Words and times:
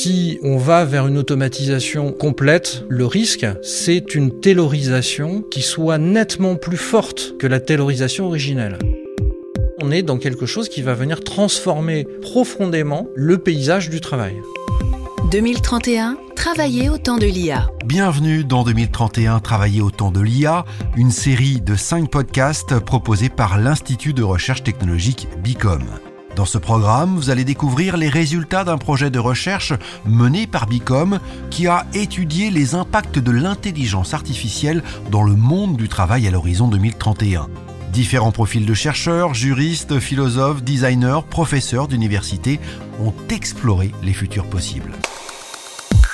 Si 0.00 0.38
on 0.44 0.58
va 0.58 0.84
vers 0.84 1.08
une 1.08 1.18
automatisation 1.18 2.12
complète, 2.12 2.84
le 2.88 3.04
risque, 3.04 3.44
c'est 3.64 4.14
une 4.14 4.38
taylorisation 4.38 5.42
qui 5.42 5.60
soit 5.60 5.98
nettement 5.98 6.54
plus 6.54 6.76
forte 6.76 7.36
que 7.40 7.48
la 7.48 7.58
taylorisation 7.58 8.26
originelle. 8.26 8.78
On 9.82 9.90
est 9.90 10.04
dans 10.04 10.18
quelque 10.18 10.46
chose 10.46 10.68
qui 10.68 10.82
va 10.82 10.94
venir 10.94 11.24
transformer 11.24 12.06
profondément 12.22 13.08
le 13.16 13.38
paysage 13.38 13.90
du 13.90 14.00
travail. 14.00 14.36
2031, 15.32 16.16
travailler 16.36 16.88
au 16.88 16.98
temps 16.98 17.18
de 17.18 17.26
l'IA. 17.26 17.68
Bienvenue 17.84 18.44
dans 18.44 18.62
2031, 18.62 19.40
travailler 19.40 19.80
au 19.80 19.90
temps 19.90 20.12
de 20.12 20.20
l'IA, 20.20 20.64
une 20.96 21.10
série 21.10 21.60
de 21.60 21.74
5 21.74 22.08
podcasts 22.08 22.78
proposés 22.78 23.30
par 23.30 23.58
l'Institut 23.58 24.12
de 24.12 24.22
recherche 24.22 24.62
technologique 24.62 25.26
BICOM. 25.42 25.82
Dans 26.38 26.44
ce 26.44 26.58
programme, 26.58 27.16
vous 27.16 27.30
allez 27.30 27.42
découvrir 27.42 27.96
les 27.96 28.08
résultats 28.08 28.62
d'un 28.62 28.78
projet 28.78 29.10
de 29.10 29.18
recherche 29.18 29.72
mené 30.06 30.46
par 30.46 30.68
Bicom 30.68 31.18
qui 31.50 31.66
a 31.66 31.84
étudié 31.94 32.52
les 32.52 32.76
impacts 32.76 33.18
de 33.18 33.32
l'intelligence 33.32 34.14
artificielle 34.14 34.84
dans 35.10 35.24
le 35.24 35.32
monde 35.32 35.76
du 35.76 35.88
travail 35.88 36.28
à 36.28 36.30
l'horizon 36.30 36.68
2031. 36.68 37.48
Différents 37.92 38.30
profils 38.30 38.64
de 38.64 38.72
chercheurs, 38.72 39.34
juristes, 39.34 39.98
philosophes, 39.98 40.62
designers, 40.62 41.22
professeurs 41.28 41.88
d'université 41.88 42.60
ont 43.00 43.14
exploré 43.30 43.90
les 44.04 44.12
futurs 44.12 44.48
possibles. 44.48 44.92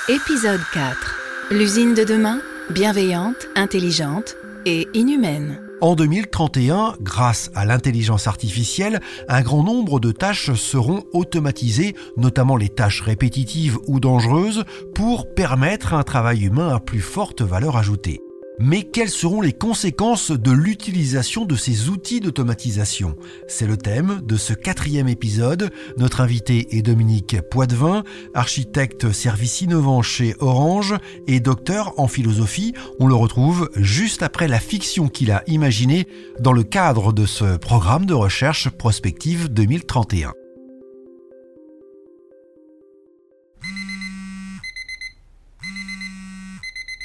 Épisode 0.09 0.61
4. 0.73 1.19
L'usine 1.51 1.93
de 1.93 2.03
demain, 2.03 2.39
bienveillante, 2.71 3.47
intelligente 3.55 4.35
et 4.65 4.87
inhumaine. 4.95 5.59
En 5.85 5.93
2031, 5.93 6.95
grâce 6.99 7.51
à 7.53 7.63
l'intelligence 7.63 8.25
artificielle, 8.25 9.01
un 9.27 9.43
grand 9.43 9.61
nombre 9.61 9.99
de 9.99 10.11
tâches 10.11 10.51
seront 10.53 11.03
automatisées, 11.13 11.95
notamment 12.17 12.57
les 12.57 12.69
tâches 12.69 13.01
répétitives 13.01 13.77
ou 13.85 13.99
dangereuses, 13.99 14.63
pour 14.95 15.31
permettre 15.35 15.93
un 15.93 16.01
travail 16.01 16.45
humain 16.45 16.73
à 16.73 16.79
plus 16.79 17.01
forte 17.01 17.43
valeur 17.43 17.77
ajoutée. 17.77 18.24
Mais 18.59 18.83
quelles 18.83 19.09
seront 19.09 19.41
les 19.41 19.53
conséquences 19.53 20.31
de 20.31 20.51
l'utilisation 20.51 21.45
de 21.45 21.55
ces 21.55 21.89
outils 21.89 22.21
d'automatisation? 22.21 23.15
C'est 23.47 23.67
le 23.67 23.77
thème 23.77 24.21
de 24.23 24.37
ce 24.37 24.53
quatrième 24.53 25.07
épisode. 25.07 25.71
Notre 25.97 26.21
invité 26.21 26.77
est 26.77 26.81
Dominique 26.81 27.41
Poitvin, 27.51 28.03
architecte 28.33 29.11
service 29.11 29.61
innovant 29.61 30.01
chez 30.01 30.35
Orange 30.39 30.95
et 31.27 31.39
docteur 31.39 31.93
en 31.99 32.07
philosophie. 32.07 32.73
On 32.99 33.07
le 33.07 33.15
retrouve 33.15 33.69
juste 33.75 34.23
après 34.23 34.47
la 34.47 34.59
fiction 34.59 35.09
qu'il 35.09 35.31
a 35.31 35.43
imaginée 35.47 36.07
dans 36.39 36.53
le 36.53 36.63
cadre 36.63 37.11
de 37.11 37.25
ce 37.25 37.57
programme 37.57 38.05
de 38.05 38.13
recherche 38.13 38.69
prospective 38.69 39.49
2031. 39.49 40.33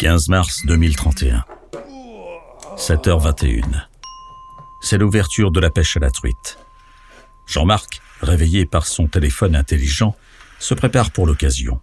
15 0.00 0.28
mars 0.30 0.62
2031. 0.64 1.44
7h21. 2.78 3.84
C'est 4.80 4.96
l'ouverture 4.96 5.50
de 5.50 5.60
la 5.60 5.68
pêche 5.68 5.98
à 5.98 6.00
la 6.00 6.10
truite. 6.10 6.56
Jean-Marc, 7.46 8.00
réveillé 8.22 8.64
par 8.64 8.86
son 8.86 9.08
téléphone 9.08 9.54
intelligent, 9.54 10.16
se 10.58 10.72
prépare 10.72 11.10
pour 11.10 11.26
l'occasion. 11.26 11.80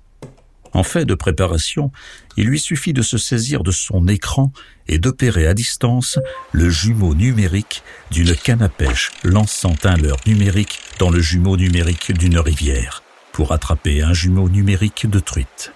En 0.73 0.82
fait 0.82 1.06
de 1.06 1.14
préparation, 1.14 1.92
il 2.38 2.48
lui 2.48 2.60
suffit 2.60 2.92
de 2.92 3.04
se 3.04 3.20
saisir 3.20 3.62
de 3.62 3.70
son 3.70 4.08
écran 4.08 4.52
et 4.88 4.98
d'opérer 4.98 5.45
à 5.45 5.54
distance 5.54 6.18
le 6.54 6.72
jumeau 6.72 7.14
numérique 7.14 7.84
d'une 8.10 8.36
canne 8.36 8.64
à 8.64 8.70
pêche 8.70 9.12
lançant 9.23 9.76
un 9.84 9.95
leurre 9.95 10.22
numérique 10.26 10.80
dans 10.98 11.12
le 11.12 11.22
jumeau 11.22 11.56
numérique 11.56 12.14
d'une 12.14 12.40
rivière 12.40 13.04
pour 13.32 13.52
attraper 13.52 14.02
un 14.02 14.14
jumeau 14.14 14.50
numérique 14.50 15.08
de 15.08 15.20
truite. 15.20 15.72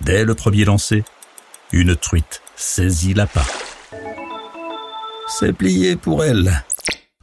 Dès 0.00 0.24
le 0.24 0.36
premier 0.36 0.64
lancé, 0.64 1.02
une 1.72 1.96
truite 1.96 2.42
saisit 2.56 3.14
l'appât. 3.14 3.46
C'est 5.28 5.52
plié 5.52 5.96
pour 5.96 6.24
elle. 6.24 6.64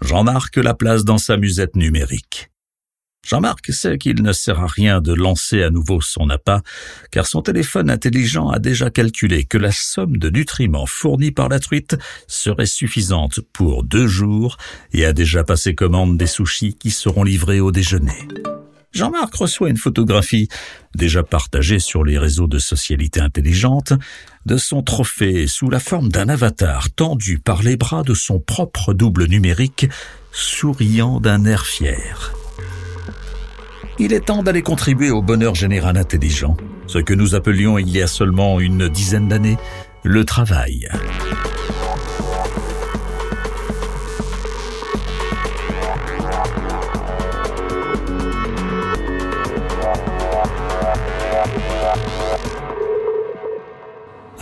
Jean-Marc 0.02 0.58
la 0.58 0.74
place 0.74 1.04
dans 1.04 1.18
sa 1.18 1.38
musette 1.38 1.76
numérique. 1.76 2.50
Jean-Marc 3.28 3.74
sait 3.74 3.98
qu'il 3.98 4.24
ne 4.24 4.32
sert 4.32 4.62
à 4.62 4.68
rien 4.68 5.02
de 5.02 5.14
lancer 5.14 5.62
à 5.62 5.70
nouveau 5.70 6.00
son 6.00 6.30
appât, 6.30 6.62
car 7.12 7.28
son 7.28 7.42
téléphone 7.42 7.90
intelligent 7.90 8.50
a 8.50 8.60
déjà 8.60 8.90
calculé 8.90 9.44
que 9.44 9.58
la 9.58 9.74
somme 9.74 10.16
de 10.16 10.30
nutriments 10.30 10.86
fournis 10.86 11.32
par 11.32 11.50
la 11.50 11.60
truite 11.60 11.98
serait 12.28 12.66
suffisante 12.66 13.42
pour 13.52 13.84
deux 13.84 14.08
jours 14.08 14.56
et 14.94 15.06
a 15.06 15.12
déjà 15.12 15.44
passé 15.44 15.76
commande 15.76 16.18
des 16.18 16.28
sushis 16.28 16.76
qui 16.76 16.90
seront 16.90 17.24
livrés 17.24 17.60
au 17.60 17.74
déjeuner. 17.74 18.28
Jean-Marc 18.94 19.36
reçoit 19.36 19.70
une 19.70 19.78
photographie, 19.78 20.48
déjà 20.96 21.22
partagée 21.22 21.80
sur 21.80 22.04
les 22.04 22.18
réseaux 22.18 22.48
de 22.48 22.58
socialité 22.58 23.20
intelligente, 23.20 23.94
de 24.48 24.56
son 24.56 24.82
trophée 24.82 25.46
sous 25.46 25.70
la 25.70 25.80
forme 25.80 26.08
d'un 26.08 26.30
avatar 26.30 26.90
tendu 26.90 27.38
par 27.38 27.62
les 27.64 27.76
bras 27.76 28.04
de 28.04 28.14
son 28.14 28.40
propre 28.40 28.94
double 28.94 29.26
numérique, 29.26 29.88
souriant 30.32 31.20
d'un 31.20 31.44
air 31.44 31.66
fier. 31.66 32.34
Il 34.00 34.14
est 34.14 34.26
temps 34.26 34.44
d'aller 34.44 34.62
contribuer 34.62 35.12
au 35.12 35.22
bonheur 35.22 35.54
général 35.54 35.98
intelligent, 35.98 36.56
ce 36.88 37.00
que 37.00 37.14
nous 37.14 37.36
appelions 37.36 37.78
il 37.78 37.90
y 37.90 38.02
a 38.02 38.08
seulement 38.08 38.62
une 38.62 38.88
dizaine 38.88 39.28
d'années 39.28 39.58
le 40.04 40.24
travail. 40.24 40.88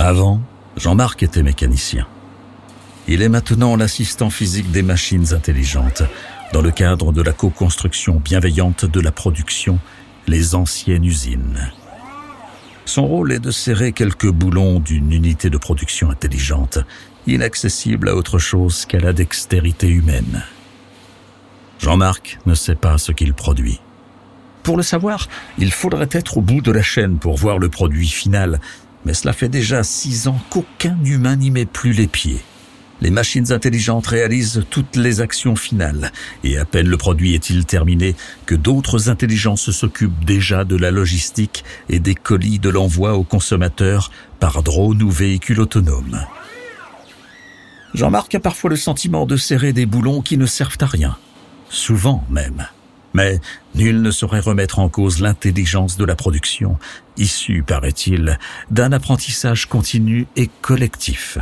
Avant, 0.05 0.39
Jean-Marc 0.77 1.23
était 1.23 1.41
mécanicien. 1.41 2.05
Il 3.07 3.23
est 3.23 3.27
maintenant 3.27 3.75
l'assistant 3.75 4.29
physique 4.29 4.69
des 4.69 4.83
machines 4.83 5.33
intelligentes, 5.33 6.03
dans 6.53 6.61
le 6.61 6.69
cadre 6.69 7.11
de 7.11 7.23
la 7.23 7.33
co-construction 7.33 8.21
bienveillante 8.23 8.85
de 8.85 8.99
la 8.99 9.11
production, 9.11 9.79
les 10.27 10.53
anciennes 10.53 11.05
usines. 11.05 11.71
Son 12.85 13.07
rôle 13.07 13.31
est 13.31 13.39
de 13.39 13.49
serrer 13.49 13.93
quelques 13.93 14.29
boulons 14.29 14.79
d'une 14.79 15.11
unité 15.11 15.49
de 15.49 15.57
production 15.57 16.11
intelligente, 16.11 16.77
inaccessible 17.25 18.07
à 18.09 18.15
autre 18.15 18.37
chose 18.37 18.85
qu'à 18.85 18.99
la 18.99 19.11
dextérité 19.11 19.87
humaine. 19.87 20.43
Jean-Marc 21.79 22.37
ne 22.45 22.53
sait 22.53 22.75
pas 22.75 22.99
ce 22.99 23.11
qu'il 23.11 23.33
produit. 23.33 23.79
Pour 24.61 24.77
le 24.77 24.83
savoir, 24.83 25.29
il 25.57 25.71
faudrait 25.71 26.09
être 26.11 26.37
au 26.37 26.41
bout 26.41 26.61
de 26.61 26.71
la 26.71 26.81
chaîne 26.81 27.17
pour 27.17 27.37
voir 27.37 27.59
le 27.59 27.69
produit 27.69 28.07
final, 28.07 28.59
mais 29.05 29.13
cela 29.13 29.33
fait 29.33 29.49
déjà 29.49 29.83
six 29.83 30.27
ans 30.27 30.39
qu'aucun 30.49 30.97
humain 31.03 31.35
n'y 31.35 31.51
met 31.51 31.65
plus 31.65 31.93
les 31.93 32.07
pieds. 32.07 32.41
Les 33.01 33.11
machines 33.11 33.51
intelligentes 33.51 34.07
réalisent 34.07 34.63
toutes 34.69 34.95
les 34.95 35.19
actions 35.19 35.55
finales, 35.55 36.11
et 36.43 36.57
à 36.57 36.65
peine 36.65 36.87
le 36.87 36.97
produit 36.97 37.35
est-il 37.35 37.65
terminé 37.65 38.15
que 38.45 38.55
d'autres 38.55 39.09
intelligences 39.09 39.71
s'occupent 39.71 40.23
déjà 40.23 40.63
de 40.63 40.77
la 40.77 40.91
logistique 40.91 41.65
et 41.89 41.99
des 41.99 42.15
colis 42.15 42.59
de 42.59 42.69
l'envoi 42.69 43.15
aux 43.15 43.23
consommateurs 43.23 44.11
par 44.39 44.63
drone 44.63 45.03
ou 45.03 45.11
véhicule 45.11 45.59
autonome. 45.59 46.25
Jean-Marc 47.93 48.35
a 48.35 48.39
parfois 48.39 48.69
le 48.69 48.75
sentiment 48.75 49.25
de 49.25 49.37
serrer 49.37 49.73
des 49.73 49.85
boulons 49.85 50.21
qui 50.21 50.37
ne 50.37 50.45
servent 50.45 50.77
à 50.79 50.85
rien, 50.85 51.17
souvent 51.69 52.23
même. 52.29 52.65
Mais 53.15 53.39
nul 53.75 54.01
ne 54.01 54.11
saurait 54.11 54.41
remettre 54.41 54.79
en 54.79 54.89
cause 54.89 55.21
l'intelligence 55.21 55.95
de 55.95 56.03
la 56.03 56.17
production, 56.17 56.77
issue, 57.15 57.63
paraît-il, 57.63 58.37
d'un 58.71 58.91
apprentissage 58.91 59.67
continu 59.67 60.27
et 60.35 60.49
collectif. 60.61 61.37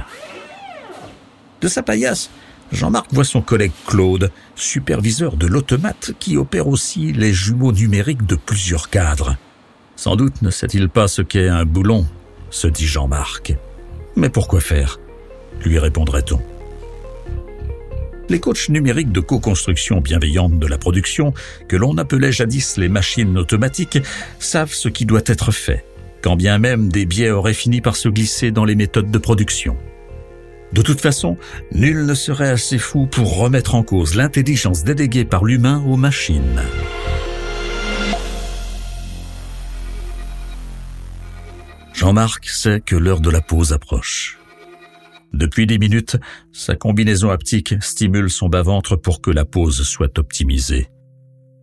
De 1.62 1.68
sa 1.68 1.82
paillasse, 1.82 2.30
Jean-Marc 2.72 3.12
voit 3.12 3.24
son 3.24 3.42
collègue 3.42 3.72
Claude, 3.88 4.32
superviseur 4.56 5.36
de 5.36 5.48
l'automate 5.48 6.12
qui 6.20 6.38
opère 6.38 6.68
aussi 6.68 7.12
les 7.12 7.34
jumeaux 7.34 7.72
numériques 7.72 8.28
de 8.28 8.36
plusieurs 8.36 8.92
cadres. 8.92 9.36
Sans 9.96 10.16
doute 10.16 10.44
ne 10.44 10.52
sait-il 10.52 10.90
pas 10.90 11.08
ce 11.08 11.24
qu'est 11.24 11.48
un 11.48 11.66
boulon, 11.66 12.06
se 12.52 12.68
dit 12.68 12.86
Jean-Marc. 12.86 13.56
Mais 14.16 14.30
pourquoi 14.30 14.62
faire? 14.62 15.00
lui 15.66 15.80
répondrait-on. 15.80 16.40
Les 18.30 18.40
coachs 18.40 18.70
numériques 18.70 19.12
de 19.12 19.20
co-construction 19.20 20.00
bienveillante 20.00 20.58
de 20.58 20.68
la 20.68 20.78
production, 20.78 21.34
que 21.68 21.76
l'on 21.76 21.98
appelait 21.98 22.32
jadis 22.32 22.78
les 22.78 22.88
machines 22.88 23.38
automatiques, 23.38 24.00
savent 24.40 24.74
ce 24.74 24.88
qui 24.88 25.06
doit 25.06 25.22
être 25.26 25.52
fait, 25.52 25.84
quand 26.22 26.38
bien 26.38 26.58
même 26.58 26.90
des 26.90 27.06
biais 27.06 27.32
auraient 27.32 27.54
fini 27.54 27.82
par 27.82 27.96
se 27.96 28.08
glisser 28.08 28.52
dans 28.52 28.66
les 28.66 28.76
méthodes 28.76 29.12
de 29.12 29.18
production. 29.18 29.76
De 30.72 30.82
toute 30.82 31.02
façon, 31.02 31.38
nul 31.72 32.06
ne 32.06 32.14
serait 32.14 32.50
assez 32.50 32.80
fou 32.80 33.06
pour 33.06 33.38
remettre 33.38 33.76
en 33.76 33.84
cause 33.84 34.16
l'intelligence 34.16 34.84
déléguée 34.84 35.26
par 35.26 35.44
l'humain 35.44 35.84
aux 35.86 35.98
machines. 35.98 36.62
Jean-Marc 41.94 42.46
sait 42.50 42.82
que 42.82 42.96
l'heure 42.96 43.22
de 43.22 43.30
la 43.30 43.42
pause 43.42 43.72
approche. 43.72 44.40
Depuis 45.34 45.66
dix 45.66 45.80
minutes, 45.80 46.18
sa 46.52 46.76
combinaison 46.76 47.32
haptique 47.32 47.76
stimule 47.82 48.30
son 48.30 48.50
bas-ventre 48.50 48.96
pour 48.96 49.20
que 49.20 49.32
la 49.32 49.46
pause 49.46 49.82
soit 49.82 50.20
optimisée. 50.20 50.90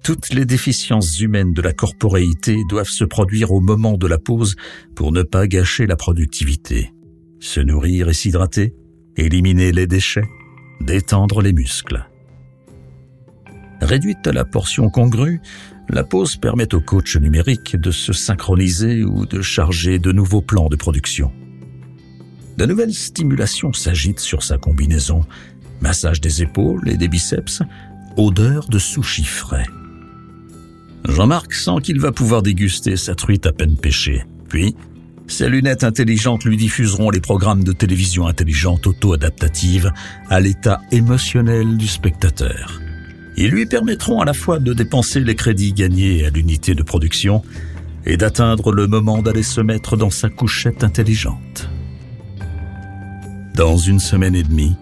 Toutes 0.03 0.33
les 0.33 0.45
déficiences 0.45 1.21
humaines 1.21 1.53
de 1.53 1.63
la 1.63 1.73
corporéité 1.73 2.57
doivent 2.69 2.89
se 2.89 3.05
produire 3.05 3.53
au 3.53 3.61
moment 3.61 3.97
de 3.97 4.07
la 4.07 4.19
pause 4.19 4.57
pour 4.97 5.13
ne 5.13 5.23
pas 5.23 5.47
gâcher 5.47 5.87
la 5.87 5.97
productivité. 5.97 6.91
Se 7.39 7.61
nourrir 7.61 8.09
et 8.09 8.15
s'hydrater, 8.15 8.75
éliminer 9.17 9.73
les 9.73 9.87
déchets, 9.87 10.29
détendre 10.81 11.41
les 11.41 11.53
muscles. 11.53 12.07
Réduite 13.81 14.27
à 14.27 14.33
la 14.33 14.45
portion 14.45 14.91
congrue, 14.91 15.41
la 15.89 16.05
pause 16.05 16.37
permet 16.37 16.75
au 16.75 16.81
coach 16.81 17.17
numérique 17.17 17.77
de 17.77 17.91
se 17.91 18.13
synchroniser 18.13 19.05
ou 19.05 19.27
de 19.27 19.43
charger 19.43 19.99
de 19.99 20.13
nouveaux 20.13 20.43
plans 20.43 20.69
de 20.69 20.77
production. 20.77 21.33
De 22.61 22.67
nouvelles 22.67 22.93
stimulations 22.93 23.73
s'agitent 23.73 24.21
sur 24.21 24.43
sa 24.43 24.59
combinaison, 24.59 25.25
massage 25.81 26.21
des 26.21 26.43
épaules 26.43 26.91
et 26.91 26.99
des 26.99 27.09
biceps, 27.09 27.63
odeur 28.19 28.69
de 28.69 28.79
sushi 28.79 29.25
frais. 29.25 29.65
Jean-Marc 31.09 31.55
sent 31.55 31.81
qu'il 31.83 31.99
va 31.99 32.13
pouvoir 32.13 32.43
déguster 32.43 32.99
sa 32.99 33.15
truite 33.15 33.47
à 33.47 33.55
peine 33.55 33.77
pêchée. 33.77 34.27
Puis, 34.51 34.77
ses 35.27 35.49
lunettes 35.49 35.85
intelligentes 35.85 36.45
lui 36.45 36.59
diffuseront 36.59 37.09
les 37.09 37.23
programmes 37.23 37.65
de 37.65 37.73
télévision 37.73 38.27
intelligente 38.27 38.87
auto-adaptative 38.87 39.91
à 40.29 40.39
l'état 40.41 40.83
émotionnel 40.93 41.79
du 41.79 41.87
spectateur. 41.87 42.79
Ils 43.39 43.49
lui 43.49 43.65
permettront 43.65 44.21
à 44.21 44.27
la 44.27 44.35
fois 44.35 44.59
de 44.59 44.75
dépenser 44.75 45.21
les 45.21 45.35
crédits 45.35 45.73
gagnés 45.73 46.27
à 46.27 46.29
l'unité 46.29 46.75
de 46.75 46.83
production 46.83 47.43
et 48.05 48.19
d'atteindre 48.19 48.71
le 48.71 48.87
moment 48.87 49.23
d'aller 49.23 49.45
se 49.45 49.63
mettre 49.63 49.97
dans 49.97 50.11
sa 50.11 50.29
couchette 50.29 50.85
intelligente. 50.85 51.71
Dans 53.55 53.77
une 53.77 53.99
semaine 53.99 54.35
et 54.35 54.43
demie, 54.43 54.77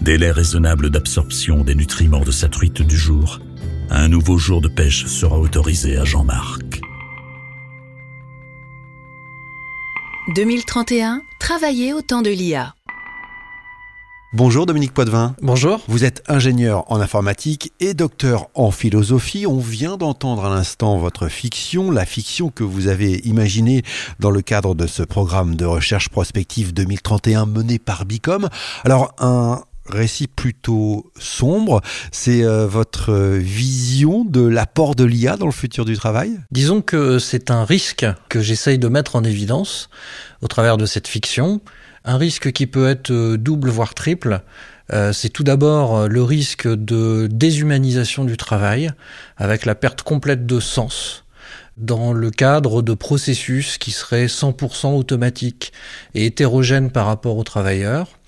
délai 0.00 0.30
raisonnable 0.30 0.90
d'absorption 0.90 1.64
des 1.64 1.74
nutriments 1.74 2.24
de 2.24 2.30
sa 2.30 2.48
truite 2.48 2.82
du 2.82 2.96
jour, 2.96 3.40
un 3.90 4.08
nouveau 4.08 4.38
jour 4.38 4.60
de 4.60 4.68
pêche 4.68 5.06
sera 5.06 5.38
autorisé 5.38 5.96
à 5.96 6.04
Jean-Marc. 6.04 6.80
2031, 10.34 11.22
travailler 11.40 11.92
au 11.92 12.00
temps 12.00 12.22
de 12.22 12.30
l'IA. 12.30 12.74
Bonjour 14.34 14.64
Dominique 14.64 14.94
Poitvin. 14.94 15.36
Bonjour. 15.42 15.82
Vous 15.88 16.06
êtes 16.06 16.22
ingénieur 16.26 16.90
en 16.90 17.02
informatique 17.02 17.70
et 17.80 17.92
docteur 17.92 18.48
en 18.54 18.70
philosophie. 18.70 19.46
On 19.46 19.58
vient 19.58 19.98
d'entendre 19.98 20.46
à 20.46 20.48
l'instant 20.48 20.96
votre 20.96 21.28
fiction, 21.28 21.90
la 21.90 22.06
fiction 22.06 22.48
que 22.48 22.64
vous 22.64 22.86
avez 22.86 23.20
imaginée 23.26 23.82
dans 24.20 24.30
le 24.30 24.40
cadre 24.40 24.74
de 24.74 24.86
ce 24.86 25.02
programme 25.02 25.54
de 25.54 25.66
recherche 25.66 26.08
prospective 26.08 26.72
2031 26.72 27.44
mené 27.44 27.78
par 27.78 28.06
Bicom. 28.06 28.48
Alors 28.84 29.14
un 29.18 29.64
récit 29.86 30.28
plutôt 30.28 31.12
sombre. 31.18 31.82
C'est 32.10 32.42
euh, 32.42 32.66
votre 32.66 33.12
vision 33.36 34.24
de 34.24 34.40
l'apport 34.40 34.94
de 34.94 35.04
l'IA 35.04 35.36
dans 35.36 35.44
le 35.44 35.52
futur 35.52 35.84
du 35.84 35.94
travail? 35.94 36.40
Disons 36.50 36.80
que 36.80 37.18
c'est 37.18 37.50
un 37.50 37.66
risque 37.66 38.06
que 38.30 38.40
j'essaye 38.40 38.78
de 38.78 38.88
mettre 38.88 39.14
en 39.14 39.24
évidence 39.24 39.90
au 40.40 40.48
travers 40.48 40.78
de 40.78 40.86
cette 40.86 41.06
fiction. 41.06 41.60
Un 42.04 42.16
risque 42.16 42.52
qui 42.52 42.66
peut 42.66 42.88
être 42.88 43.10
euh, 43.10 43.36
double, 43.36 43.70
voire 43.70 43.94
triple. 43.94 44.40
Euh, 44.92 45.12
c'est 45.12 45.28
tout 45.28 45.44
d'abord 45.44 46.08
le 46.08 46.22
risque 46.22 46.66
de 46.66 47.28
déshumanisation 47.30 48.24
du 48.24 48.36
travail, 48.36 48.90
avec 49.36 49.64
la 49.64 49.74
perte 49.74 50.02
complète 50.02 50.46
de 50.46 50.60
sens 50.60 51.24
dans 51.78 52.12
le 52.12 52.30
cadre 52.30 52.82
de 52.82 52.92
processus 52.92 53.78
qui 53.78 53.92
seraient 53.92 54.26
100% 54.26 54.94
automatiques 54.94 55.72
et 56.14 56.26
hétérogènes 56.26 56.90
par 56.90 57.06
rapport 57.06 57.38
aux 57.38 57.44
travailleurs 57.44 58.18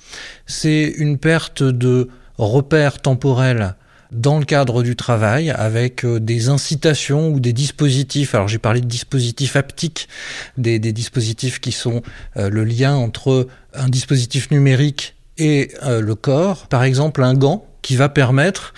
c'est 0.46 0.84
une 0.96 1.18
perte 1.18 1.62
de 1.62 2.08
repères 2.38 3.00
temporels 3.00 3.74
dans 4.14 4.38
le 4.38 4.44
cadre 4.44 4.82
du 4.82 4.96
travail 4.96 5.50
avec 5.50 6.04
euh, 6.04 6.20
des 6.20 6.48
incitations 6.48 7.28
ou 7.28 7.40
des 7.40 7.52
dispositifs. 7.52 8.34
Alors 8.34 8.48
j'ai 8.48 8.58
parlé 8.58 8.80
de 8.80 8.86
dispositifs 8.86 9.56
haptiques, 9.56 10.08
des, 10.56 10.78
dispositifs 10.78 11.60
qui 11.60 11.72
sont 11.72 12.02
euh, 12.36 12.48
le 12.48 12.64
lien 12.64 12.94
entre 12.94 13.48
un 13.74 13.88
dispositif 13.88 14.50
numérique 14.50 15.16
et 15.36 15.72
euh, 15.82 16.00
le 16.00 16.14
corps. 16.14 16.68
Par 16.68 16.84
exemple 16.84 17.22
un 17.22 17.34
gant 17.34 17.66
qui 17.82 17.96
va 17.96 18.08
permettre 18.08 18.72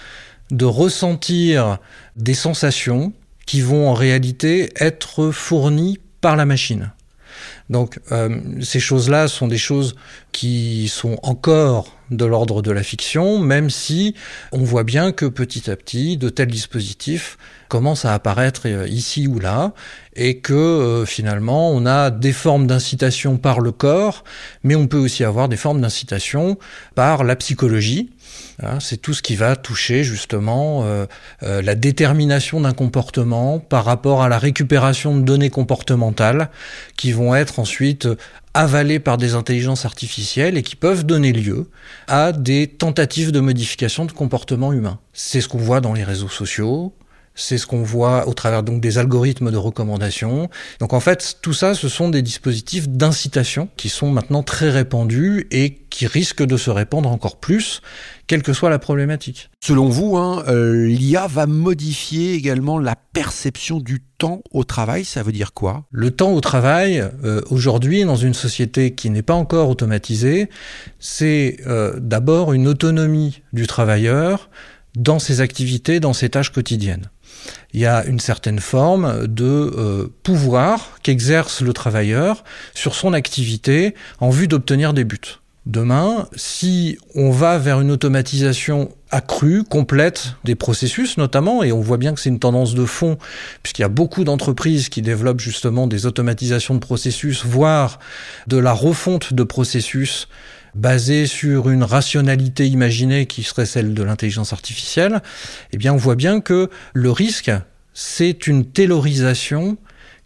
de 0.50 0.64
ressentir 0.64 1.78
des 2.16 2.34
sensations 2.34 3.12
qui 3.46 3.60
vont 3.60 3.88
en 3.88 3.94
réalité 3.94 4.72
être 4.76 5.30
fournies 5.30 5.98
par 6.20 6.36
la 6.36 6.46
machine. 6.46 6.92
Donc 7.70 7.98
euh, 8.12 8.40
ces 8.62 8.80
choses-là 8.80 9.28
sont 9.28 9.48
des 9.48 9.58
choses 9.58 9.96
qui 10.32 10.88
sont 10.88 11.18
encore 11.22 11.96
de 12.10 12.24
l'ordre 12.24 12.62
de 12.62 12.70
la 12.70 12.82
fiction, 12.82 13.40
même 13.40 13.70
si 13.70 14.14
on 14.52 14.62
voit 14.62 14.84
bien 14.84 15.10
que 15.10 15.26
petit 15.26 15.70
à 15.70 15.76
petit, 15.76 16.16
de 16.16 16.28
tels 16.28 16.50
dispositifs 16.50 17.36
commencent 17.68 18.04
à 18.04 18.14
apparaître 18.14 18.62
euh, 18.66 18.86
ici 18.86 19.26
ou 19.26 19.40
là, 19.40 19.72
et 20.14 20.38
que 20.38 20.52
euh, 20.54 21.04
finalement, 21.04 21.72
on 21.72 21.84
a 21.84 22.10
des 22.10 22.32
formes 22.32 22.68
d'incitation 22.68 23.38
par 23.38 23.60
le 23.60 23.72
corps, 23.72 24.22
mais 24.62 24.76
on 24.76 24.86
peut 24.86 24.98
aussi 24.98 25.24
avoir 25.24 25.48
des 25.48 25.56
formes 25.56 25.80
d'incitation 25.80 26.58
par 26.94 27.24
la 27.24 27.34
psychologie, 27.34 28.10
Hein, 28.62 28.80
c'est 28.80 28.96
tout 28.96 29.12
ce 29.12 29.22
qui 29.22 29.36
va 29.36 29.54
toucher 29.54 30.02
justement 30.02 30.84
euh, 30.84 31.04
euh, 31.42 31.60
la 31.60 31.74
détermination 31.74 32.60
d'un 32.60 32.72
comportement 32.72 33.58
par 33.58 33.84
rapport 33.84 34.22
à 34.22 34.28
la 34.28 34.38
récupération 34.38 35.16
de 35.16 35.22
données 35.22 35.50
comportementales 35.50 36.48
qui 36.96 37.12
vont 37.12 37.34
être 37.34 37.58
ensuite 37.58 38.08
avalées 38.54 38.98
par 38.98 39.18
des 39.18 39.34
intelligences 39.34 39.84
artificielles 39.84 40.56
et 40.56 40.62
qui 40.62 40.76
peuvent 40.76 41.04
donner 41.04 41.32
lieu 41.32 41.68
à 42.08 42.32
des 42.32 42.66
tentatives 42.66 43.30
de 43.30 43.40
modification 43.40 44.06
de 44.06 44.12
comportement 44.12 44.72
humain. 44.72 44.98
C'est 45.12 45.42
ce 45.42 45.48
qu'on 45.48 45.58
voit 45.58 45.82
dans 45.82 45.92
les 45.92 46.04
réseaux 46.04 46.30
sociaux, 46.30 46.94
c'est 47.36 47.58
ce 47.58 47.66
qu'on 47.66 47.82
voit 47.82 48.26
au 48.26 48.34
travers 48.34 48.62
donc 48.62 48.80
des 48.80 48.98
algorithmes 48.98 49.50
de 49.52 49.56
recommandation. 49.56 50.50
Donc 50.80 50.92
en 50.92 51.00
fait, 51.00 51.36
tout 51.42 51.52
ça, 51.52 51.74
ce 51.74 51.88
sont 51.88 52.08
des 52.08 52.22
dispositifs 52.22 52.88
d'incitation 52.88 53.68
qui 53.76 53.88
sont 53.88 54.10
maintenant 54.10 54.42
très 54.42 54.70
répandus 54.70 55.46
et 55.50 55.78
qui 55.90 56.06
risquent 56.06 56.44
de 56.44 56.56
se 56.56 56.70
répandre 56.70 57.10
encore 57.10 57.36
plus, 57.36 57.80
quelle 58.26 58.42
que 58.42 58.52
soit 58.52 58.70
la 58.70 58.78
problématique. 58.78 59.50
Selon 59.60 59.88
vous, 59.88 60.16
hein, 60.16 60.44
euh, 60.48 60.86
l'IA 60.86 61.26
va 61.26 61.46
modifier 61.46 62.34
également 62.34 62.78
la 62.78 62.96
perception 62.96 63.78
du 63.78 64.02
temps 64.18 64.42
au 64.50 64.64
travail. 64.64 65.04
Ça 65.04 65.22
veut 65.22 65.32
dire 65.32 65.52
quoi? 65.52 65.84
Le 65.90 66.10
temps 66.10 66.32
au 66.32 66.40
travail, 66.40 67.02
euh, 67.24 67.40
aujourd'hui, 67.50 68.04
dans 68.04 68.16
une 68.16 68.34
société 68.34 68.94
qui 68.94 69.10
n'est 69.10 69.22
pas 69.22 69.34
encore 69.34 69.70
automatisée, 69.70 70.48
c'est 70.98 71.58
euh, 71.66 71.98
d'abord 71.98 72.52
une 72.52 72.68
autonomie 72.68 73.42
du 73.52 73.66
travailleur 73.66 74.50
dans 74.96 75.18
ses 75.18 75.40
activités, 75.40 76.00
dans 76.00 76.14
ses 76.14 76.30
tâches 76.30 76.50
quotidiennes 76.50 77.10
il 77.72 77.80
y 77.80 77.86
a 77.86 78.04
une 78.04 78.20
certaine 78.20 78.60
forme 78.60 79.26
de 79.26 79.44
euh, 79.44 80.08
pouvoir 80.22 80.98
qu'exerce 81.02 81.60
le 81.60 81.72
travailleur 81.72 82.44
sur 82.74 82.94
son 82.94 83.12
activité 83.12 83.94
en 84.20 84.30
vue 84.30 84.48
d'obtenir 84.48 84.92
des 84.92 85.04
buts. 85.04 85.38
Demain, 85.66 86.28
si 86.36 86.96
on 87.16 87.32
va 87.32 87.58
vers 87.58 87.80
une 87.80 87.90
automatisation 87.90 88.90
accrue, 89.10 89.64
complète 89.64 90.34
des 90.44 90.54
processus 90.54 91.18
notamment, 91.18 91.64
et 91.64 91.72
on 91.72 91.80
voit 91.80 91.96
bien 91.96 92.14
que 92.14 92.20
c'est 92.20 92.28
une 92.28 92.38
tendance 92.38 92.74
de 92.74 92.84
fond, 92.84 93.18
puisqu'il 93.64 93.82
y 93.82 93.84
a 93.84 93.88
beaucoup 93.88 94.22
d'entreprises 94.22 94.88
qui 94.88 95.02
développent 95.02 95.40
justement 95.40 95.88
des 95.88 96.06
automatisations 96.06 96.74
de 96.74 96.78
processus, 96.78 97.44
voire 97.44 97.98
de 98.46 98.58
la 98.58 98.72
refonte 98.72 99.34
de 99.34 99.42
processus 99.42 100.28
basée 100.76 101.26
sur 101.26 101.70
une 101.70 101.82
rationalité 101.82 102.66
imaginée 102.66 103.26
qui 103.26 103.42
serait 103.42 103.66
celle 103.66 103.94
de 103.94 104.02
l'intelligence 104.02 104.52
artificielle, 104.52 105.22
eh 105.72 105.76
bien 105.78 105.92
on 105.92 105.96
voit 105.96 106.16
bien 106.16 106.40
que 106.40 106.70
le 106.92 107.10
risque, 107.10 107.50
c'est 107.94 108.46
une 108.46 108.64
taylorisation 108.64 109.78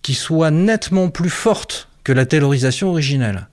qui 0.02 0.14
soit 0.14 0.50
nettement 0.50 1.08
plus 1.08 1.30
forte 1.30 1.88
que 2.04 2.12
la 2.12 2.26
taylorisation 2.26 2.88
originelle. 2.88 3.48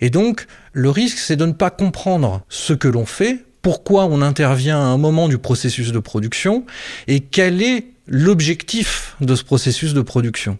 Et 0.00 0.10
donc, 0.10 0.46
le 0.72 0.90
risque, 0.90 1.18
c'est 1.18 1.36
de 1.36 1.46
ne 1.46 1.52
pas 1.52 1.70
comprendre 1.70 2.42
ce 2.48 2.72
que 2.72 2.88
l'on 2.88 3.06
fait, 3.06 3.44
pourquoi 3.60 4.06
on 4.06 4.22
intervient 4.22 4.78
à 4.78 4.84
un 4.84 4.98
moment 4.98 5.28
du 5.28 5.38
processus 5.38 5.92
de 5.92 5.98
production, 6.00 6.64
et 7.06 7.20
quel 7.20 7.62
est 7.62 7.86
l'objectif 8.08 9.14
de 9.20 9.36
ce 9.36 9.44
processus 9.44 9.94
de 9.94 10.02
production. 10.02 10.58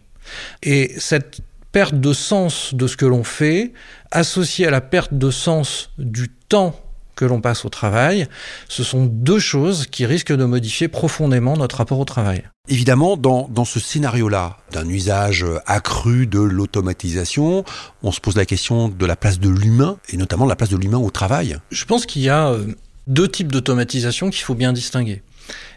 Et 0.63 0.95
cette 0.99 1.41
perte 1.73 1.95
de 1.95 2.13
sens 2.13 2.75
de 2.75 2.87
ce 2.87 2.97
que 2.97 3.07
l'on 3.07 3.25
fait, 3.25 3.73
associée 4.11 4.67
à 4.67 4.71
la 4.71 4.81
perte 4.81 5.15
de 5.15 5.31
sens 5.31 5.91
du 5.99 6.29
temps 6.29 6.79
que 7.17 7.25
l'on 7.25 7.41
passe 7.41 7.65
au 7.65 7.69
travail, 7.69 8.27
ce 8.69 8.85
sont 8.85 9.05
deux 9.05 9.39
choses 9.39 9.87
qui 9.87 10.07
risquent 10.07 10.33
de 10.33 10.45
modifier 10.45 10.89
profondément 10.89 11.57
notre 11.57 11.77
rapport 11.77 11.99
au 11.99 12.05
travail. 12.05 12.45
Évidemment, 12.69 13.17
dans, 13.17 13.49
dans 13.49 13.65
ce 13.65 13.81
scénario-là, 13.81 14.59
d'un 14.71 14.89
usage 14.89 15.45
accru 15.67 16.27
de 16.27 16.41
l'automatisation, 16.41 17.65
on 18.03 18.13
se 18.13 18.21
pose 18.21 18.37
la 18.37 18.47
question 18.47 18.89
de 18.89 19.07
la 19.07 19.17
place 19.17 19.41
de 19.41 19.49
l'humain, 19.49 19.99
et 20.09 20.17
notamment 20.17 20.45
de 20.45 20.51
la 20.51 20.57
place 20.57 20.71
de 20.71 20.77
l'humain 20.77 20.99
au 20.99 21.11
travail. 21.11 21.59
Je 21.71 21.85
pense 21.85 22.07
qu'il 22.07 22.23
y 22.23 22.29
a 22.29 22.49
euh, 22.49 22.67
deux 23.07 23.29
types 23.29 23.51
d'automatisation 23.51 24.31
qu'il 24.31 24.43
faut 24.43 24.55
bien 24.55 24.73
distinguer. 24.73 25.23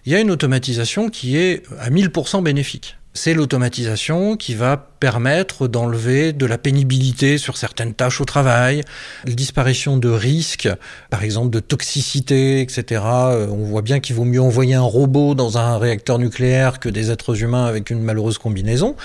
Il 0.06 0.12
y 0.12 0.16
a 0.16 0.20
une 0.20 0.32
automatisation 0.32 1.10
qui 1.10 1.38
est 1.38 1.64
à 1.80 1.90
1000% 1.90 2.44
bénéfique. 2.44 2.98
C'est 3.15 3.34
l'automatisation 3.34 4.36
qui 4.36 4.53
va 4.55 4.75
permettre 5.00 5.67
d'enlever 5.67 6.34
de 6.34 6.45
la 6.45 6.57
pénibilité 6.57 7.38
sur 7.38 7.55
certaines 7.55 7.93
tâches 7.93 8.19
au 8.19 8.25
travail, 8.25 8.81
la 9.25 9.34
disparition 9.34 9.98
de 9.98 10.10
risques, 10.10 10.69
par 11.10 11.24
exemple 11.24 11.50
de 11.50 11.62
toxicité, 11.62 12.62
etc. 12.62 13.01
Euh, 13.05 13.48
on 13.48 13.63
voit 13.63 13.81
bien 13.81 14.01
qu'il 14.01 14.15
vaut 14.15 14.25
mieux 14.25 14.41
envoyer 14.41 14.75
un 14.75 14.81
robot 14.81 15.34
dans 15.34 15.57
un 15.57 15.77
réacteur 15.77 16.19
nucléaire 16.19 16.79
que 16.79 16.89
des 16.89 17.10
êtres 17.10 17.41
humains 17.41 17.65
avec 17.65 17.89
une 17.89 18.01
malheureuse 18.01 18.38
combinaison. 18.38 18.98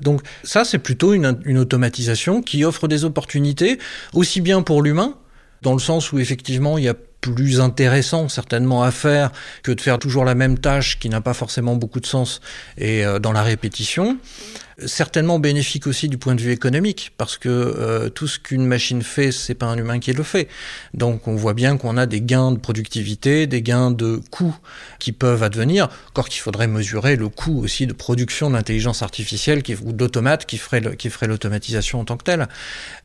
Donc 0.00 0.22
ça, 0.44 0.64
c'est 0.64 0.78
plutôt 0.78 1.12
une, 1.12 1.38
une 1.44 1.58
automatisation 1.58 2.42
qui 2.42 2.64
offre 2.64 2.86
des 2.86 3.04
opportunités, 3.04 3.78
aussi 4.14 4.40
bien 4.40 4.62
pour 4.62 4.80
l'humain, 4.80 5.16
dans 5.62 5.72
le 5.72 5.78
sens 5.78 6.12
où 6.12 6.18
effectivement 6.18 6.78
il 6.78 6.84
y 6.84 6.88
a 6.88 6.94
plus 7.20 7.60
intéressant 7.60 8.28
certainement 8.28 8.82
à 8.82 8.90
faire 8.90 9.32
que 9.62 9.72
de 9.72 9.80
faire 9.80 9.98
toujours 9.98 10.24
la 10.24 10.34
même 10.34 10.58
tâche 10.58 10.98
qui 10.98 11.08
n'a 11.08 11.20
pas 11.20 11.34
forcément 11.34 11.74
beaucoup 11.74 12.00
de 12.00 12.06
sens 12.06 12.40
et 12.78 13.04
euh, 13.04 13.18
dans 13.18 13.32
la 13.32 13.42
répétition. 13.42 14.18
Certainement 14.84 15.38
bénéfique 15.38 15.86
aussi 15.86 16.06
du 16.06 16.18
point 16.18 16.34
de 16.34 16.42
vue 16.42 16.52
économique 16.52 17.12
parce 17.16 17.38
que 17.38 17.48
euh, 17.48 18.10
tout 18.10 18.26
ce 18.26 18.38
qu'une 18.38 18.66
machine 18.66 19.02
fait, 19.02 19.32
c'est 19.32 19.54
pas 19.54 19.64
un 19.66 19.78
humain 19.78 19.98
qui 19.98 20.12
le 20.12 20.22
fait. 20.22 20.48
Donc 20.92 21.26
on 21.28 21.34
voit 21.34 21.54
bien 21.54 21.78
qu'on 21.78 21.96
a 21.96 22.04
des 22.04 22.20
gains 22.20 22.52
de 22.52 22.58
productivité, 22.58 23.46
des 23.46 23.62
gains 23.62 23.90
de 23.90 24.20
coûts 24.30 24.56
qui 24.98 25.12
peuvent 25.12 25.42
advenir. 25.42 25.88
Encore 26.10 26.28
qu'il 26.28 26.42
faudrait 26.42 26.66
mesurer 26.66 27.16
le 27.16 27.30
coût 27.30 27.62
aussi 27.62 27.86
de 27.86 27.94
production 27.94 28.50
d'intelligence 28.50 29.02
artificielle 29.02 29.62
ou 29.82 29.92
d'automates 29.92 30.44
qui 30.44 30.58
ferait 30.58 30.82
l'automatisation 31.26 32.00
en 32.00 32.04
tant 32.04 32.18
que 32.18 32.24
telle. 32.24 32.46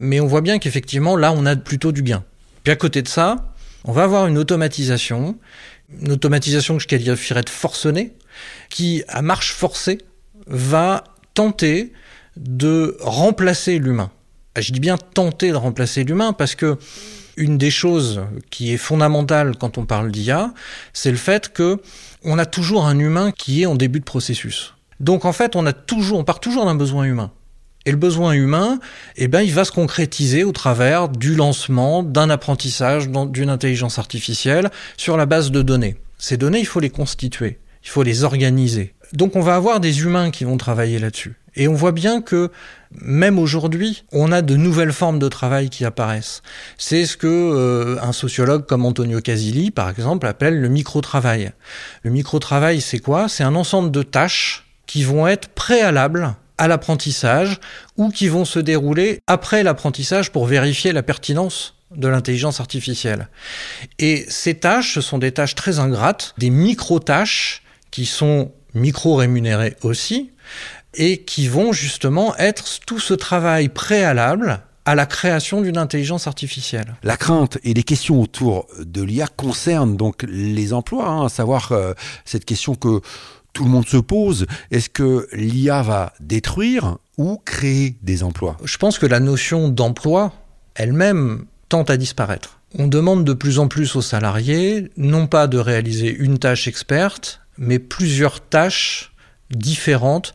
Mais 0.02 0.20
on 0.20 0.28
voit 0.28 0.42
bien 0.42 0.60
qu'effectivement 0.60 1.16
là 1.16 1.32
on 1.32 1.46
a 1.46 1.56
plutôt 1.56 1.94
du 1.94 2.04
gain. 2.04 2.24
Puis 2.64 2.72
à 2.72 2.76
côté 2.76 3.02
de 3.02 3.08
ça, 3.08 3.54
on 3.84 3.92
va 3.92 4.04
avoir 4.04 4.28
une 4.28 4.38
automatisation, 4.38 5.38
une 6.02 6.12
automatisation 6.12 6.78
que 6.78 6.84
je 6.84 6.88
qualifierais 6.88 7.44
de 7.44 7.50
forcenée, 7.50 8.14
qui, 8.70 9.04
à 9.08 9.22
marche 9.22 9.54
forcée, 9.54 10.00
va 10.48 11.04
tenter 11.34 11.94
de 12.38 12.98
remplacer 13.02 13.80
l'humain. 13.80 14.12
Ah, 14.56 14.62
je 14.62 14.72
dis 14.72 14.80
bien 14.80 14.98
tenter 14.98 15.52
de 15.52 15.56
remplacer 15.56 16.04
l'humain 16.04 16.34
parce 16.34 16.56
que 16.56 16.78
une 17.38 17.58
des 17.58 17.72
choses 17.72 18.22
qui 18.50 18.74
est 18.74 18.78
fondamentale 18.78 19.56
quand 19.58 19.78
on 19.78 19.86
parle 19.86 20.12
d'IA, 20.12 20.54
c'est 20.94 21.12
le 21.12 21.18
fait 21.18 21.52
que 21.54 21.82
on 22.24 22.38
a 22.38 22.46
toujours 22.46 22.86
un 22.86 23.00
humain 23.00 23.32
qui 23.32 23.62
est 23.62 23.66
en 23.66 23.76
début 23.76 24.00
de 24.00 24.06
processus. 24.06 24.76
Donc 25.00 25.26
en 25.26 25.34
fait, 25.34 25.56
on 25.56 25.66
a 25.66 25.74
toujours, 25.74 26.20
on 26.20 26.24
part 26.24 26.40
toujours 26.40 26.66
d'un 26.66 26.76
besoin 26.76 27.06
humain. 27.06 27.32
Et 27.86 27.92
le 27.92 27.98
besoin 27.98 28.34
humain, 28.34 28.80
eh 29.16 29.28
ben, 29.28 29.42
il 29.42 29.54
va 29.54 29.66
se 29.66 29.72
concrétiser 29.72 30.44
au 30.44 30.52
travers 30.52 31.10
du 31.10 31.36
lancement 31.36 32.04
d'un 32.04 32.30
apprentissage 32.30 33.10
d'une 33.10 33.50
intelligence 33.50 33.98
artificielle 33.98 34.70
sur 34.98 35.18
la 35.18 35.26
base 35.26 35.52
de 35.52 35.62
données. 35.62 35.98
Ces 36.20 36.38
données, 36.38 36.60
il 36.60 36.68
faut 36.68 36.80
les 36.80 36.92
constituer, 36.92 37.58
il 37.84 37.90
faut 37.90 38.04
les 38.04 38.24
organiser. 38.24 38.94
Donc 39.14 39.36
on 39.36 39.42
va 39.42 39.56
avoir 39.56 39.80
des 39.80 40.02
humains 40.02 40.30
qui 40.30 40.44
vont 40.44 40.58
travailler 40.58 41.00
là-dessus. 41.00 41.36
Et 41.56 41.68
on 41.68 41.74
voit 41.74 41.92
bien 41.92 42.22
que 42.22 42.50
même 43.02 43.40
aujourd'hui, 43.40 44.04
on 44.12 44.32
a 44.32 44.42
de 44.42 44.56
nouvelles 44.56 44.94
formes 44.94 45.20
de 45.20 45.28
travail 45.28 45.70
qui 45.70 45.84
apparaissent. 45.84 46.44
C'est 46.78 47.06
ce 47.06 47.18
que 47.18 47.28
euh, 47.28 47.98
un 48.02 48.14
sociologue 48.14 48.66
comme 48.66 48.86
Antonio 48.86 49.20
Casilli, 49.20 49.72
par 49.72 49.90
exemple, 49.90 50.28
appelle 50.28 50.62
le 50.62 50.70
micro-travail. 50.70 51.52
Le 52.04 52.12
micro-travail, 52.12 52.80
c'est 52.80 53.00
quoi? 53.00 53.28
C'est 53.28 53.44
un 53.44 53.56
ensemble 53.56 53.92
de 53.92 54.04
tâches 54.04 54.66
qui 54.88 55.04
vont 55.04 55.28
être 55.28 55.50
préalables 55.50 56.36
à 56.62 56.68
l'apprentissage 56.68 57.60
ou 57.98 58.10
qui 58.10 58.28
vont 58.28 58.46
se 58.46 58.60
dérouler 58.60 59.20
après 59.26 59.64
l'apprentissage 59.64 60.32
pour 60.32 60.46
vérifier 60.46 60.94
la 60.94 61.02
pertinence 61.02 61.74
de 61.96 62.08
l'intelligence 62.08 62.60
artificielle. 62.60 63.30
Et 63.98 64.26
ces 64.30 64.54
tâches, 64.54 64.94
ce 64.94 65.02
sont 65.02 65.18
des 65.18 65.32
tâches 65.32 65.56
très 65.56 65.80
ingrates, 65.80 66.36
des 66.38 66.52
micro-tâches 66.52 67.64
qui 67.90 68.06
sont 68.06 68.52
micro-rémunérées 68.76 69.76
aussi, 69.82 70.30
et 70.94 71.24
qui 71.24 71.48
vont 71.48 71.74
justement 71.74 72.38
être 72.38 72.80
tout 72.86 73.00
ce 73.00 73.16
travail 73.16 73.68
préalable 73.68 74.62
à 74.86 74.94
la 74.94 75.08
création 75.08 75.62
d'une 75.62 75.80
intelligence 75.80 76.28
artificielle. 76.28 76.96
La 77.02 77.18
crainte 77.18 77.58
et 77.64 77.74
les 77.74 77.84
questions 77.84 78.22
autour 78.22 78.68
de 78.78 79.02
l'IA 79.02 79.26
concernent 79.28 79.98
donc 79.98 80.24
les 80.28 80.74
emplois, 80.74 81.08
hein, 81.08 81.26
à 81.26 81.30
savoir 81.30 81.72
euh, 81.72 81.94
cette 82.24 82.46
question 82.46 82.76
que 82.76 83.02
tout 83.54 83.64
le 83.64 83.70
monde 83.70 83.88
se 83.88 83.98
pose, 83.98 84.46
est-ce 84.72 84.90
que 84.90 85.28
l'IA 85.34 85.82
va 85.82 86.14
détruire 86.20 86.98
ou 87.18 87.38
créer 87.44 87.98
des 88.02 88.24
emplois? 88.24 88.58
Je 88.64 88.78
pense 88.78 88.98
que 88.98 89.06
la 89.06 89.20
notion 89.20 89.70
d'emploi 89.70 90.34
elle-même 90.76 91.46
tente 91.70 91.90
à 91.90 91.98
disparaître. 91.98 92.60
On 92.78 92.88
demande 92.88 93.26
de 93.26 93.34
plus 93.34 93.60
en 93.60 93.68
plus 93.68 93.96
aux 93.96 94.02
salariés 94.02 94.92
non 94.96 95.28
pas 95.28 95.48
de 95.48 95.58
réaliser 95.58 96.14
une 96.14 96.38
tâche 96.38 96.68
experte, 96.68 97.42
mais 97.58 97.80
plusieurs 97.80 98.40
tâches 98.40 99.12
différentes, 99.50 100.34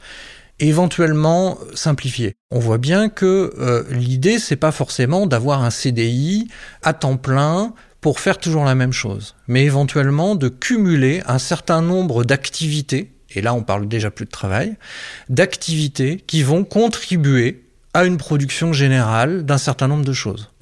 éventuellement 0.58 1.58
simplifiées. 1.74 2.34
On 2.50 2.58
voit 2.58 2.78
bien 2.78 3.08
que 3.08 3.52
euh, 3.58 3.84
l'idée 3.90 4.38
c'est 4.38 4.56
pas 4.56 4.72
forcément 4.72 5.26
d'avoir 5.26 5.62
un 5.62 5.70
CDI 5.70 6.48
à 6.82 6.92
temps 6.92 7.16
plein 7.16 7.74
pour 8.06 8.20
faire 8.20 8.38
toujours 8.38 8.64
la 8.64 8.76
même 8.76 8.92
chose, 8.92 9.34
mais 9.48 9.64
éventuellement 9.64 10.36
de 10.36 10.48
cumuler 10.48 11.24
un 11.26 11.40
certain 11.40 11.82
nombre 11.82 12.22
d'activités, 12.22 13.10
et 13.30 13.40
là 13.42 13.52
on 13.52 13.64
parle 13.64 13.88
déjà 13.88 14.12
plus 14.12 14.26
de 14.26 14.30
travail, 14.30 14.76
d'activités 15.28 16.22
qui 16.24 16.44
vont 16.44 16.62
contribuer 16.62 17.64
à 17.94 18.04
une 18.04 18.16
production 18.16 18.72
générale 18.72 19.44
d'un 19.44 19.58
certain 19.58 19.88
nombre 19.88 20.04
de 20.04 20.12
choses. 20.12 20.52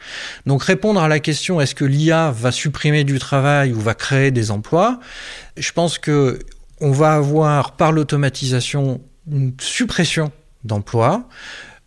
Donc 0.47 0.63
répondre 0.63 1.03
à 1.03 1.07
la 1.07 1.21
question 1.21 1.61
est-ce 1.61 1.75
que 1.75 1.85
l'IA 1.85 2.31
va 2.31 2.51
supprimer 2.51 3.05
du 3.05 3.19
travail 3.19 3.75
ou 3.75 3.79
va 3.79 3.93
créer 3.93 4.31
des 4.31 4.51
emplois, 4.51 4.99
je 5.59 5.73
pense 5.73 5.99
que 5.99 6.39
on 6.81 6.93
va 6.93 7.13
avoir 7.13 7.73
par 7.73 7.93
l'automatisation 7.93 9.03
une 9.31 9.53
suppression 9.61 10.33
d'emplois, 10.65 11.29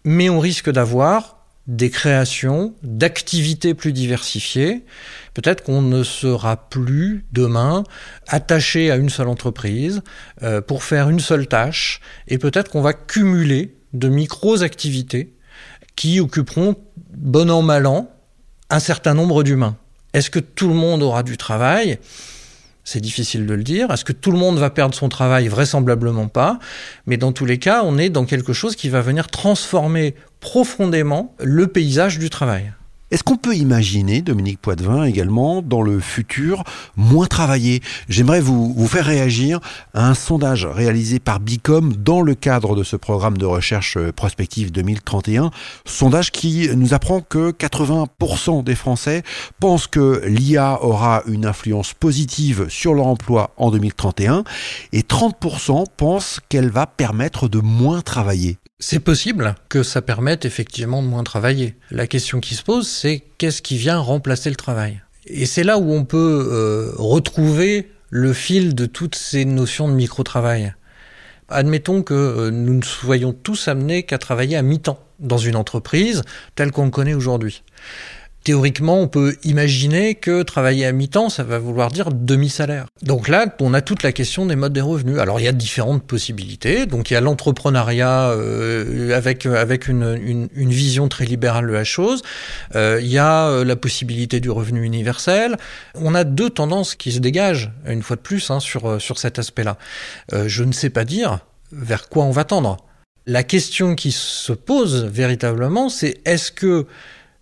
mais 0.03 0.29
on 0.29 0.39
risque 0.39 0.69
d'avoir 0.69 1.36
des 1.67 1.89
créations, 1.89 2.73
d'activités 2.81 3.73
plus 3.73 3.91
diversifiées. 3.91 4.85
Peut-être 5.33 5.63
qu'on 5.63 5.81
ne 5.81 6.03
sera 6.03 6.69
plus 6.69 7.25
demain 7.33 7.83
attaché 8.27 8.89
à 8.89 8.95
une 8.95 9.09
seule 9.09 9.27
entreprise 9.27 10.01
euh, 10.43 10.61
pour 10.61 10.83
faire 10.83 11.09
une 11.09 11.19
seule 11.19 11.47
tâche, 11.47 11.99
et 12.27 12.37
peut-être 12.37 12.71
qu'on 12.71 12.81
va 12.81 12.93
cumuler 12.93 13.75
de 13.93 14.07
micro-activités 14.07 15.33
qui 15.95 16.19
occuperont, 16.19 16.75
bon 17.13 17.49
an, 17.51 17.61
mal 17.61 17.85
an, 17.85 18.09
un 18.69 18.79
certain 18.79 19.13
nombre 19.13 19.43
d'humains. 19.43 19.77
Est-ce 20.13 20.29
que 20.29 20.39
tout 20.39 20.67
le 20.69 20.73
monde 20.73 21.03
aura 21.03 21.23
du 21.23 21.37
travail? 21.37 21.99
C'est 22.87 23.01
difficile 23.01 23.45
de 23.45 23.53
le 23.53 23.63
dire. 23.63 23.91
Est-ce 23.91 24.05
que 24.05 24.13
tout 24.13 24.31
le 24.31 24.37
monde 24.37 24.59
va 24.59 24.69
perdre 24.69 24.95
son 24.95 25.09
travail? 25.09 25.49
Vraisemblablement 25.49 26.29
pas. 26.29 26.57
Mais 27.05 27.17
dans 27.17 27.33
tous 27.33 27.43
les 27.43 27.57
cas, 27.57 27.81
on 27.83 27.97
est 27.97 28.07
dans 28.09 28.23
quelque 28.23 28.53
chose 28.53 28.77
qui 28.77 28.87
va 28.87 29.01
venir 29.01 29.27
transformer 29.27 30.15
profondément 30.39 31.35
le 31.43 31.67
paysage 31.67 32.17
du 32.17 32.29
travail. 32.29 32.71
Est-ce 33.09 33.23
qu'on 33.23 33.37
peut 33.37 33.55
imaginer, 33.55 34.21
Dominique 34.21 34.59
Poitvin, 34.59 35.05
également, 35.05 35.61
dans 35.61 35.81
le 35.81 36.01
futur, 36.01 36.65
moins 36.97 37.25
travailler? 37.25 37.81
J'aimerais 38.09 38.41
vous, 38.41 38.73
vous 38.73 38.87
faire 38.87 39.05
réagir 39.05 39.61
à 39.93 40.09
un 40.09 40.13
sondage 40.13 40.65
réalisé 40.65 41.19
par 41.19 41.39
Bicom 41.39 41.93
dans 41.93 42.21
le 42.21 42.35
cadre 42.35 42.75
de 42.75 42.83
ce 42.83 42.97
programme 42.97 43.37
de 43.37 43.45
recherche 43.45 43.97
prospective 44.11 44.73
2031. 44.73 45.51
Sondage 45.85 46.33
qui 46.33 46.67
nous 46.75 46.93
apprend 46.93 47.21
que 47.21 47.51
80% 47.51 48.65
des 48.65 48.75
Français 48.75 49.23
pensent 49.61 49.87
que 49.87 50.21
l'IA 50.25 50.83
aura 50.83 51.23
une 51.27 51.45
influence 51.45 51.93
positive 51.93 52.67
sur 52.67 52.93
leur 52.93 53.07
emploi 53.07 53.51
en 53.55 53.71
2031 53.71 54.43
et 54.91 55.03
30% 55.03 55.85
pensent 55.95 56.41
qu'elle 56.49 56.69
va 56.69 56.85
permettre 56.85 57.47
de 57.47 57.59
moins 57.59 58.01
travailler. 58.01 58.57
C'est 58.79 58.99
possible 58.99 59.55
que 59.69 59.81
ça 59.81 60.03
permette 60.03 60.45
effectivement 60.45 61.01
de 61.01 61.07
moins 61.07 61.23
travailler. 61.23 61.73
La 61.89 62.05
question 62.05 62.39
qui 62.39 62.53
se 62.53 62.61
pose, 62.61 62.87
c'est 62.87 63.23
qu'est-ce 63.39 63.63
qui 63.63 63.75
vient 63.75 63.97
remplacer 63.97 64.51
le 64.51 64.55
travail? 64.55 65.01
Et 65.25 65.47
c'est 65.47 65.63
là 65.63 65.79
où 65.79 65.91
on 65.91 66.05
peut 66.05 66.47
euh, 66.51 66.91
retrouver 66.95 67.91
le 68.11 68.33
fil 68.33 68.75
de 68.75 68.85
toutes 68.85 69.15
ces 69.15 69.45
notions 69.45 69.87
de 69.87 69.93
micro-travail. 69.93 70.75
Admettons 71.49 72.03
que 72.03 72.13
euh, 72.13 72.51
nous 72.51 72.75
ne 72.75 72.83
soyons 72.83 73.33
tous 73.33 73.67
amenés 73.67 74.03
qu'à 74.03 74.19
travailler 74.19 74.55
à 74.55 74.61
mi-temps 74.61 75.03
dans 75.17 75.39
une 75.39 75.55
entreprise 75.55 76.21
telle 76.53 76.71
qu'on 76.71 76.85
le 76.85 76.91
connaît 76.91 77.15
aujourd'hui 77.15 77.63
théoriquement, 78.47 79.01
on 79.01 79.09
peut 79.09 79.35
imaginer 79.43 80.15
que 80.15 80.41
travailler 80.41 80.85
à 80.85 80.93
mi-temps, 80.93 81.27
ça 81.27 81.43
va 81.43 81.59
vouloir 81.59 81.91
dire 81.91 82.11
demi-salaire. 82.13 82.85
Donc 83.01 83.27
là, 83.27 83.53
on 83.59 83.73
a 83.73 83.81
toute 83.81 84.03
la 84.03 84.13
question 84.13 84.45
des 84.45 84.55
modes 84.55 84.71
des 84.71 84.79
revenus. 84.79 85.19
Alors 85.19 85.41
il 85.41 85.43
y 85.43 85.49
a 85.49 85.51
différentes 85.51 86.03
possibilités. 86.03 86.85
Donc 86.85 87.11
il 87.11 87.15
y 87.15 87.17
a 87.17 87.19
l'entrepreneuriat 87.19 88.29
euh, 88.29 89.13
avec 89.13 89.43
une, 89.89 90.47
vision 90.55 91.09
très 91.09 91.25
libérale 91.25 91.67
de 91.67 91.73
la 91.73 91.83
chose. 91.83 92.21
Euh, 92.73 92.99
il 93.01 93.09
y 93.09 93.17
a 93.17 93.49
euh, 93.49 93.65
la 93.65 93.75
possibilité 93.75 94.39
du 94.39 94.49
revenu 94.49 94.85
universel. 94.85 95.57
On 95.95 96.15
a 96.15 96.23
deux 96.23 96.49
tendances 96.49 96.95
qui 96.95 97.11
se 97.11 97.19
dégagent 97.19 97.73
une 97.85 98.01
fois 98.01 98.15
de 98.15 98.21
plus 98.21 98.49
hein, 98.49 98.61
sur 98.61 99.01
sur 99.01 99.17
cet 99.17 99.39
aspect-là. 99.39 99.77
je 100.31 100.63
ne 100.63 100.71
sais 100.71 100.89
pas 100.89 101.03
dire 101.03 101.39
vers 101.73 102.07
quoi 102.07 102.23
on 102.23 102.31
va 102.31 102.45
tendre. 102.45 102.77
La 103.25 103.43
question 103.43 103.95
qui 103.95 104.13
se 104.13 104.53
pose 104.53 105.03
véritablement, 105.03 105.89
c'est 105.89 106.21
est-ce 106.23 106.49
que 106.49 106.87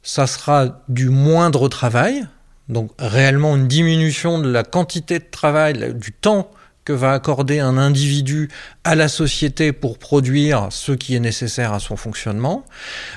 ça 0.06 0.28
sera 0.28 0.84
du 0.88 1.10
moindre 1.10 1.68
travail, 1.68 2.26
donc 2.70 2.92
réellement 3.00 3.56
une 3.56 3.68
diminution 3.68 4.40
de 4.40 4.50
la 4.50 4.64
quantité 4.64 5.20
de 5.20 5.26
travail, 5.30 5.94
du 5.96 6.14
temps 6.14 6.52
que 6.86 6.94
va 6.94 7.14
accorder 7.14 7.60
un 7.60 7.80
individu 7.80 8.50
à 8.84 8.94
la 8.94 9.08
société 9.08 9.74
pour 9.74 9.98
produire 9.98 10.68
ce 10.70 10.92
qui 10.92 11.16
est 11.16 11.20
nécessaire 11.20 11.74
à 11.74 11.80
son 11.80 11.98
fonctionnement 11.98 12.64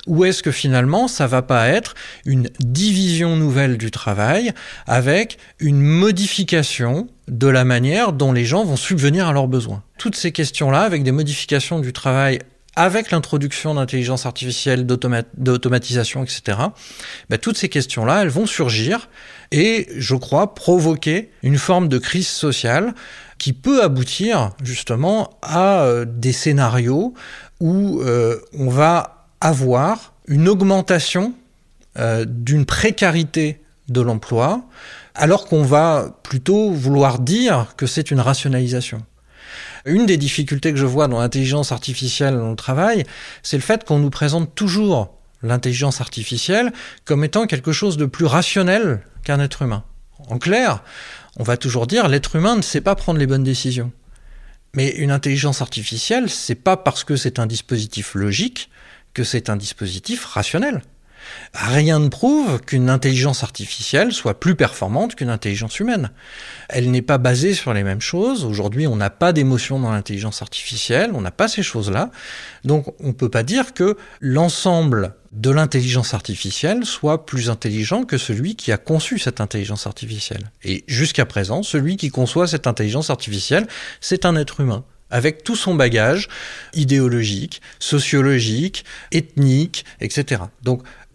Ou 0.06 0.24
est-ce 0.24 0.42
que 0.42 0.50
finalement 0.50 1.06
ça 1.06 1.26
va 1.26 1.42
pas 1.42 1.68
être 1.68 1.94
une 2.24 2.48
division 2.60 3.36
nouvelle 3.36 3.76
du 3.76 3.90
travail 3.90 4.52
avec 4.86 5.36
une 5.60 5.82
modification 5.82 7.08
de 7.28 7.48
la 7.48 7.66
manière 7.66 8.14
dont 8.14 8.32
les 8.32 8.46
gens 8.46 8.64
vont 8.64 8.76
subvenir 8.76 9.28
à 9.28 9.34
leurs 9.34 9.48
besoins? 9.48 9.82
Toutes 9.98 10.16
ces 10.16 10.32
questions-là, 10.32 10.80
avec 10.80 11.02
des 11.02 11.12
modifications 11.12 11.80
du 11.80 11.92
travail 11.92 12.38
avec 12.78 13.10
l'introduction 13.10 13.74
d'intelligence 13.74 14.24
artificielle, 14.24 14.86
d'automatisation, 14.86 16.22
etc., 16.22 16.58
bah, 17.28 17.36
toutes 17.36 17.58
ces 17.58 17.68
questions-là, 17.68 18.22
elles 18.22 18.28
vont 18.28 18.46
surgir 18.46 19.08
et, 19.50 19.88
je 19.96 20.14
crois, 20.14 20.54
provoquer 20.54 21.30
une 21.42 21.58
forme 21.58 21.88
de 21.88 21.98
crise 21.98 22.28
sociale 22.28 22.94
qui 23.36 23.52
peut 23.52 23.82
aboutir 23.82 24.52
justement 24.62 25.30
à 25.42 25.80
euh, 25.80 26.04
des 26.06 26.32
scénarios 26.32 27.14
où 27.58 28.00
euh, 28.00 28.38
on 28.56 28.68
va 28.68 29.26
avoir 29.40 30.12
une 30.28 30.48
augmentation 30.48 31.34
euh, 31.98 32.24
d'une 32.28 32.64
précarité 32.64 33.60
de 33.88 34.00
l'emploi, 34.00 34.62
alors 35.16 35.46
qu'on 35.46 35.64
va 35.64 36.16
plutôt 36.22 36.70
vouloir 36.70 37.18
dire 37.18 37.74
que 37.76 37.86
c'est 37.86 38.12
une 38.12 38.20
rationalisation. 38.20 39.02
Une 39.84 40.06
des 40.06 40.16
difficultés 40.16 40.72
que 40.72 40.78
je 40.78 40.86
vois 40.86 41.08
dans 41.08 41.20
l'intelligence 41.20 41.72
artificielle 41.72 42.36
dans 42.36 42.50
le 42.50 42.56
travail, 42.56 43.04
c'est 43.42 43.56
le 43.56 43.62
fait 43.62 43.84
qu'on 43.84 43.98
nous 43.98 44.10
présente 44.10 44.54
toujours 44.54 45.14
l'intelligence 45.42 46.00
artificielle 46.00 46.72
comme 47.04 47.24
étant 47.24 47.46
quelque 47.46 47.72
chose 47.72 47.96
de 47.96 48.06
plus 48.06 48.26
rationnel 48.26 49.00
qu'un 49.24 49.40
être 49.40 49.62
humain. 49.62 49.84
En 50.28 50.38
clair, 50.38 50.82
on 51.36 51.42
va 51.42 51.56
toujours 51.56 51.86
dire 51.86 52.08
l'être 52.08 52.36
humain 52.36 52.56
ne 52.56 52.62
sait 52.62 52.80
pas 52.80 52.94
prendre 52.94 53.18
les 53.18 53.26
bonnes 53.26 53.44
décisions. 53.44 53.92
Mais 54.74 54.90
une 54.90 55.10
intelligence 55.10 55.62
artificielle, 55.62 56.28
c'est 56.28 56.54
pas 56.54 56.76
parce 56.76 57.04
que 57.04 57.16
c'est 57.16 57.38
un 57.38 57.46
dispositif 57.46 58.14
logique 58.14 58.70
que 59.14 59.24
c'est 59.24 59.48
un 59.48 59.56
dispositif 59.56 60.24
rationnel. 60.24 60.82
Rien 61.54 61.98
ne 61.98 62.08
prouve 62.08 62.60
qu'une 62.60 62.90
intelligence 62.90 63.42
artificielle 63.42 64.12
soit 64.12 64.38
plus 64.38 64.54
performante 64.54 65.14
qu'une 65.14 65.30
intelligence 65.30 65.80
humaine. 65.80 66.10
Elle 66.68 66.90
n'est 66.90 67.02
pas 67.02 67.18
basée 67.18 67.54
sur 67.54 67.72
les 67.74 67.84
mêmes 67.84 68.00
choses. 68.00 68.44
Aujourd'hui, 68.44 68.86
on 68.86 68.96
n'a 68.96 69.10
pas 69.10 69.32
d'émotion 69.32 69.78
dans 69.80 69.90
l'intelligence 69.90 70.42
artificielle, 70.42 71.10
on 71.14 71.20
n'a 71.20 71.30
pas 71.30 71.48
ces 71.48 71.62
choses-là. 71.62 72.10
Donc, 72.64 72.86
on 73.00 73.08
ne 73.08 73.12
peut 73.12 73.28
pas 73.30 73.42
dire 73.42 73.74
que 73.74 73.96
l'ensemble 74.20 75.14
de 75.32 75.50
l'intelligence 75.50 76.14
artificielle 76.14 76.84
soit 76.84 77.26
plus 77.26 77.50
intelligent 77.50 78.04
que 78.04 78.18
celui 78.18 78.56
qui 78.56 78.72
a 78.72 78.78
conçu 78.78 79.18
cette 79.18 79.40
intelligence 79.40 79.86
artificielle. 79.86 80.50
Et 80.64 80.84
jusqu'à 80.86 81.26
présent, 81.26 81.62
celui 81.62 81.96
qui 81.96 82.08
conçoit 82.08 82.46
cette 82.46 82.66
intelligence 82.66 83.10
artificielle, 83.10 83.66
c'est 84.00 84.24
un 84.24 84.36
être 84.36 84.60
humain 84.60 84.84
avec 85.10 85.42
tout 85.42 85.56
son 85.56 85.74
bagage 85.74 86.28
idéologique, 86.74 87.62
sociologique, 87.78 88.84
ethnique, 89.12 89.84
etc. 90.00 90.42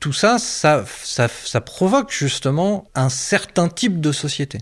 tout 0.03 0.11
ça, 0.11 0.37
ça, 0.37 0.83
ça, 1.05 1.61
provoque 1.61 2.11
justement 2.11 2.89
un 2.93 3.07
certain 3.07 3.69
type 3.69 4.01
de 4.01 4.11
société. 4.11 4.57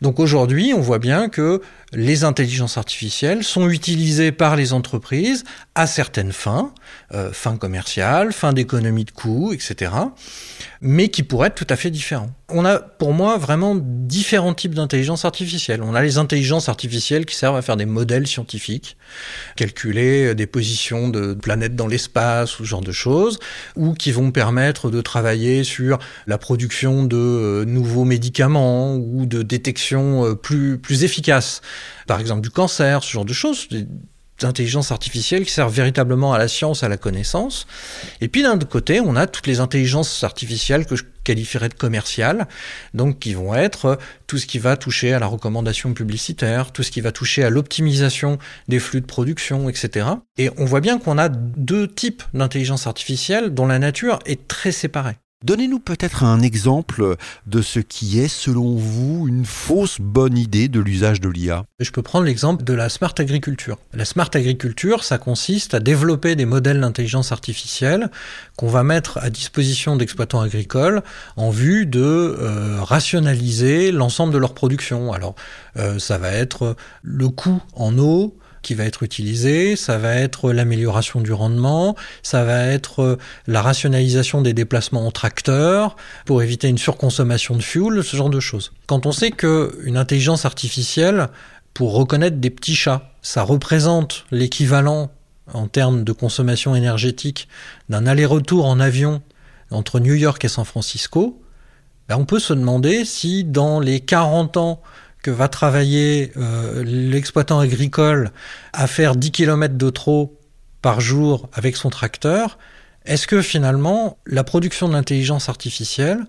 Donc 0.00 0.18
aujourd'hui, 0.18 0.72
on 0.74 0.80
voit 0.80 0.98
bien 0.98 1.28
que 1.28 1.60
les 1.96 2.24
intelligences 2.24 2.76
artificielles 2.76 3.42
sont 3.42 3.70
utilisées 3.70 4.30
par 4.30 4.54
les 4.54 4.74
entreprises 4.74 5.44
à 5.74 5.86
certaines 5.86 6.32
fins, 6.32 6.74
euh, 7.14 7.32
fins 7.32 7.56
commerciales, 7.56 8.34
fins 8.34 8.52
d'économie 8.52 9.06
de 9.06 9.10
coûts, 9.10 9.54
etc., 9.54 9.92
mais 10.82 11.08
qui 11.08 11.22
pourraient 11.22 11.48
être 11.48 11.54
tout 11.54 11.66
à 11.70 11.76
fait 11.76 11.90
différents. 11.90 12.30
On 12.48 12.64
a 12.66 12.78
pour 12.78 13.12
moi 13.12 13.38
vraiment 13.38 13.74
différents 13.80 14.54
types 14.54 14.74
d'intelligence 14.74 15.24
artificielle. 15.24 15.82
On 15.82 15.94
a 15.94 16.02
les 16.02 16.18
intelligences 16.18 16.68
artificielles 16.68 17.24
qui 17.24 17.34
servent 17.34 17.56
à 17.56 17.62
faire 17.62 17.78
des 17.78 17.86
modèles 17.86 18.26
scientifiques, 18.26 18.96
calculer 19.56 20.34
des 20.34 20.46
positions 20.46 21.08
de 21.08 21.32
planètes 21.32 21.74
dans 21.74 21.88
l'espace 21.88 22.60
ou 22.60 22.64
ce 22.64 22.68
genre 22.68 22.82
de 22.82 22.92
choses, 22.92 23.38
ou 23.74 23.94
qui 23.94 24.12
vont 24.12 24.30
permettre 24.30 24.90
de 24.90 25.00
travailler 25.00 25.64
sur 25.64 25.98
la 26.26 26.36
production 26.36 27.04
de 27.04 27.16
euh, 27.16 27.64
nouveaux 27.64 28.04
médicaments 28.04 28.94
ou 28.96 29.24
de 29.24 29.42
détection 29.42 30.26
euh, 30.26 30.34
plus, 30.34 30.78
plus 30.78 31.04
efficace 31.04 31.62
par 32.06 32.20
exemple 32.20 32.40
du 32.40 32.50
cancer, 32.50 33.02
ce 33.02 33.10
genre 33.10 33.24
de 33.24 33.32
choses, 33.32 33.68
des 33.68 33.86
intelligences 34.42 34.92
artificielles 34.92 35.44
qui 35.44 35.52
servent 35.52 35.72
véritablement 35.72 36.32
à 36.32 36.38
la 36.38 36.48
science, 36.48 36.82
à 36.82 36.88
la 36.88 36.96
connaissance. 36.96 37.66
Et 38.20 38.28
puis 38.28 38.42
d'un 38.42 38.54
autre 38.54 38.68
côté, 38.68 39.00
on 39.00 39.16
a 39.16 39.26
toutes 39.26 39.46
les 39.46 39.60
intelligences 39.60 40.24
artificielles 40.24 40.86
que 40.86 40.96
je 40.96 41.04
qualifierais 41.24 41.68
de 41.68 41.74
commerciales, 41.74 42.46
donc 42.94 43.18
qui 43.18 43.34
vont 43.34 43.54
être 43.54 43.98
tout 44.26 44.38
ce 44.38 44.46
qui 44.46 44.58
va 44.58 44.76
toucher 44.76 45.12
à 45.12 45.18
la 45.18 45.26
recommandation 45.26 45.92
publicitaire, 45.94 46.72
tout 46.72 46.82
ce 46.82 46.90
qui 46.90 47.00
va 47.00 47.12
toucher 47.12 47.44
à 47.44 47.50
l'optimisation 47.50 48.38
des 48.68 48.78
flux 48.78 49.00
de 49.00 49.06
production, 49.06 49.68
etc. 49.68 50.06
Et 50.36 50.50
on 50.58 50.66
voit 50.66 50.80
bien 50.80 50.98
qu'on 50.98 51.18
a 51.18 51.28
deux 51.28 51.88
types 51.88 52.22
d'intelligence 52.34 52.86
artificielle 52.86 53.54
dont 53.54 53.66
la 53.66 53.78
nature 53.78 54.18
est 54.26 54.46
très 54.46 54.72
séparée. 54.72 55.16
Donnez-nous 55.46 55.78
peut-être 55.78 56.24
un 56.24 56.40
exemple 56.40 57.14
de 57.46 57.62
ce 57.62 57.78
qui 57.78 58.18
est, 58.18 58.26
selon 58.26 58.74
vous, 58.74 59.28
une 59.28 59.44
fausse 59.44 60.00
bonne 60.00 60.36
idée 60.36 60.66
de 60.66 60.80
l'usage 60.80 61.20
de 61.20 61.28
l'IA. 61.28 61.66
Je 61.78 61.92
peux 61.92 62.02
prendre 62.02 62.24
l'exemple 62.24 62.64
de 62.64 62.72
la 62.72 62.88
smart 62.88 63.14
agriculture. 63.16 63.78
La 63.94 64.04
smart 64.04 64.28
agriculture, 64.34 65.04
ça 65.04 65.18
consiste 65.18 65.72
à 65.72 65.78
développer 65.78 66.34
des 66.34 66.46
modèles 66.46 66.80
d'intelligence 66.80 67.30
artificielle 67.30 68.10
qu'on 68.56 68.66
va 68.66 68.82
mettre 68.82 69.18
à 69.18 69.30
disposition 69.30 69.94
d'exploitants 69.94 70.40
agricoles 70.40 71.04
en 71.36 71.50
vue 71.50 71.86
de 71.86 72.00
euh, 72.00 72.82
rationaliser 72.82 73.92
l'ensemble 73.92 74.32
de 74.32 74.38
leur 74.38 74.52
production. 74.52 75.12
Alors, 75.12 75.36
euh, 75.76 76.00
ça 76.00 76.18
va 76.18 76.32
être 76.32 76.74
le 77.02 77.28
coût 77.28 77.62
en 77.74 77.96
eau, 77.98 78.36
qui 78.66 78.74
va 78.74 78.82
être 78.82 79.04
utilisé, 79.04 79.76
ça 79.76 79.96
va 79.96 80.16
être 80.16 80.50
l'amélioration 80.50 81.20
du 81.20 81.32
rendement, 81.32 81.94
ça 82.24 82.42
va 82.42 82.66
être 82.66 83.00
euh, 83.00 83.18
la 83.46 83.62
rationalisation 83.62 84.42
des 84.42 84.54
déplacements 84.54 85.06
en 85.06 85.12
tracteur 85.12 85.94
pour 86.24 86.42
éviter 86.42 86.66
une 86.66 86.76
surconsommation 86.76 87.54
de 87.54 87.62
fuel, 87.62 88.02
ce 88.02 88.16
genre 88.16 88.28
de 88.28 88.40
choses. 88.40 88.72
Quand 88.88 89.06
on 89.06 89.12
sait 89.12 89.30
qu'une 89.30 89.96
intelligence 89.96 90.44
artificielle, 90.44 91.28
pour 91.74 91.94
reconnaître 91.94 92.38
des 92.38 92.50
petits 92.50 92.74
chats, 92.74 93.08
ça 93.22 93.44
représente 93.44 94.24
l'équivalent 94.32 95.12
en 95.52 95.68
termes 95.68 96.02
de 96.02 96.10
consommation 96.10 96.74
énergétique 96.74 97.46
d'un 97.88 98.04
aller-retour 98.04 98.66
en 98.66 98.80
avion 98.80 99.22
entre 99.70 100.00
New 100.00 100.14
York 100.14 100.44
et 100.44 100.48
San 100.48 100.64
Francisco, 100.64 101.40
ben 102.08 102.16
on 102.16 102.24
peut 102.24 102.40
se 102.40 102.52
demander 102.52 103.04
si 103.04 103.44
dans 103.44 103.78
les 103.78 104.00
40 104.00 104.56
ans 104.56 104.82
va 105.30 105.48
travailler 105.48 106.32
euh, 106.36 106.82
l'exploitant 106.84 107.60
agricole 107.60 108.30
à 108.72 108.86
faire 108.86 109.16
10 109.16 109.30
km 109.30 109.76
de 109.76 109.90
trop 109.90 110.38
par 110.82 111.00
jour 111.00 111.48
avec 111.52 111.76
son 111.76 111.90
tracteur, 111.90 112.58
est-ce 113.04 113.26
que 113.26 113.42
finalement 113.42 114.18
la 114.26 114.44
production 114.44 114.88
d'intelligence 114.88 115.48
artificielle 115.48 116.26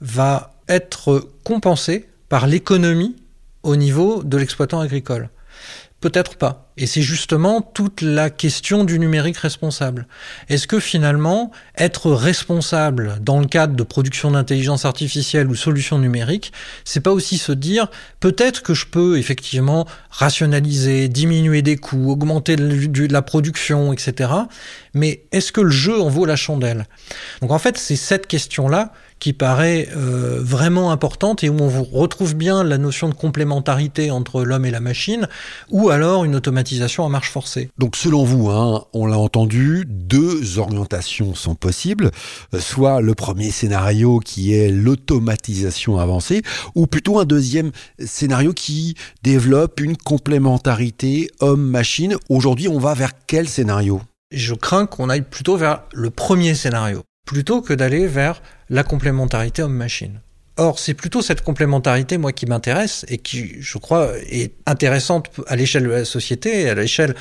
va 0.00 0.54
être 0.68 1.30
compensée 1.44 2.08
par 2.28 2.46
l'économie 2.46 3.16
au 3.62 3.76
niveau 3.76 4.22
de 4.22 4.36
l'exploitant 4.36 4.80
agricole? 4.80 5.30
Peut-être 6.00 6.36
pas. 6.36 6.69
Et 6.80 6.86
c'est 6.86 7.02
justement 7.02 7.60
toute 7.60 8.00
la 8.00 8.30
question 8.30 8.84
du 8.84 8.98
numérique 8.98 9.36
responsable. 9.36 10.06
Est-ce 10.48 10.66
que 10.66 10.80
finalement, 10.80 11.50
être 11.76 12.10
responsable 12.10 13.18
dans 13.20 13.38
le 13.38 13.46
cadre 13.46 13.76
de 13.76 13.82
production 13.82 14.30
d'intelligence 14.30 14.86
artificielle 14.86 15.48
ou 15.48 15.54
solutions 15.54 15.98
numériques, 15.98 16.54
c'est 16.86 17.00
pas 17.00 17.12
aussi 17.12 17.36
se 17.36 17.52
dire 17.52 17.88
peut-être 18.18 18.62
que 18.62 18.72
je 18.72 18.86
peux 18.86 19.18
effectivement 19.18 19.86
rationaliser, 20.08 21.08
diminuer 21.08 21.60
des 21.60 21.76
coûts, 21.76 22.10
augmenter 22.10 22.56
la 22.56 23.20
production, 23.20 23.92
etc. 23.92 24.32
Mais 24.94 25.24
est-ce 25.32 25.52
que 25.52 25.60
le 25.60 25.70
jeu 25.70 26.00
en 26.00 26.08
vaut 26.08 26.24
la 26.24 26.36
chandelle? 26.36 26.86
Donc 27.42 27.50
en 27.50 27.58
fait, 27.58 27.76
c'est 27.76 27.96
cette 27.96 28.26
question-là 28.26 28.94
qui 29.20 29.34
paraît 29.34 29.86
euh, 29.94 30.40
vraiment 30.40 30.90
importante 30.90 31.44
et 31.44 31.50
où 31.50 31.58
on 31.60 31.68
retrouve 31.68 32.34
bien 32.34 32.64
la 32.64 32.78
notion 32.78 33.08
de 33.10 33.14
complémentarité 33.14 34.10
entre 34.10 34.42
l'homme 34.44 34.64
et 34.64 34.70
la 34.70 34.80
machine, 34.80 35.28
ou 35.68 35.90
alors 35.90 36.24
une 36.24 36.34
automatisation 36.34 36.69
à 36.78 37.08
marche 37.08 37.30
forcée. 37.30 37.70
Donc 37.78 37.96
selon 37.96 38.24
vous, 38.24 38.50
hein, 38.50 38.84
on 38.92 39.06
l'a 39.06 39.18
entendu, 39.18 39.84
deux 39.86 40.58
orientations 40.58 41.34
sont 41.34 41.54
possibles, 41.54 42.10
euh, 42.54 42.60
soit 42.60 43.00
le 43.00 43.14
premier 43.14 43.50
scénario 43.50 44.18
qui 44.18 44.54
est 44.54 44.70
l'automatisation 44.70 45.98
avancée, 45.98 46.42
ou 46.74 46.86
plutôt 46.86 47.18
un 47.18 47.24
deuxième 47.24 47.72
scénario 47.98 48.52
qui 48.52 48.94
développe 49.22 49.80
une 49.80 49.96
complémentarité 49.96 51.30
homme-machine. 51.40 52.16
Aujourd'hui, 52.28 52.68
on 52.68 52.78
va 52.78 52.94
vers 52.94 53.12
quel 53.26 53.48
scénario? 53.48 54.00
Je 54.32 54.54
crains 54.54 54.86
qu'on 54.86 55.08
aille 55.08 55.22
plutôt 55.22 55.56
vers 55.56 55.82
le 55.92 56.10
premier 56.10 56.54
scénario 56.54 57.02
plutôt 57.26 57.62
que 57.62 57.72
d'aller 57.72 58.08
vers 58.08 58.42
la 58.70 58.82
complémentarité 58.82 59.62
homme-machine. 59.62 60.20
Or, 60.56 60.78
c'est 60.78 60.94
plutôt 60.94 61.22
cette 61.22 61.42
complémentarité, 61.42 62.18
moi, 62.18 62.32
qui 62.32 62.44
m'intéresse 62.46 63.06
et 63.08 63.18
qui, 63.18 63.60
je 63.60 63.78
crois, 63.78 64.10
est 64.28 64.54
intéressante 64.66 65.30
à 65.46 65.56
l'échelle 65.56 65.84
de 65.84 65.90
la 65.90 66.04
société 66.04 66.62
et 66.62 66.68
à 66.68 66.74
l'échelle 66.74 67.14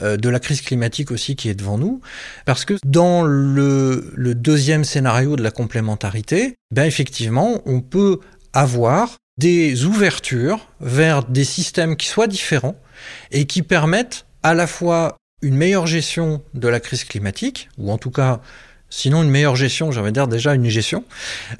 euh, 0.00 0.16
de 0.16 0.28
la 0.28 0.40
crise 0.40 0.62
climatique 0.62 1.10
aussi 1.10 1.36
qui 1.36 1.48
est 1.48 1.54
devant 1.54 1.78
nous. 1.78 2.00
Parce 2.46 2.64
que 2.64 2.74
dans 2.84 3.22
le, 3.22 4.12
le 4.14 4.34
deuxième 4.34 4.84
scénario 4.84 5.36
de 5.36 5.42
la 5.42 5.50
complémentarité, 5.50 6.54
ben 6.70 6.84
effectivement, 6.84 7.60
on 7.66 7.80
peut 7.80 8.20
avoir 8.52 9.16
des 9.36 9.84
ouvertures 9.84 10.68
vers 10.80 11.24
des 11.24 11.44
systèmes 11.44 11.96
qui 11.96 12.06
soient 12.06 12.26
différents 12.26 12.76
et 13.30 13.44
qui 13.44 13.62
permettent 13.62 14.26
à 14.42 14.54
la 14.54 14.66
fois 14.66 15.16
une 15.42 15.56
meilleure 15.56 15.86
gestion 15.86 16.42
de 16.54 16.68
la 16.68 16.80
crise 16.80 17.04
climatique, 17.04 17.68
ou 17.76 17.90
en 17.90 17.98
tout 17.98 18.10
cas, 18.10 18.40
sinon 18.90 19.22
une 19.22 19.30
meilleure 19.30 19.56
gestion, 19.56 19.90
j'aimerais 19.92 20.12
dire 20.12 20.28
déjà 20.28 20.54
une 20.54 20.68
gestion, 20.68 21.04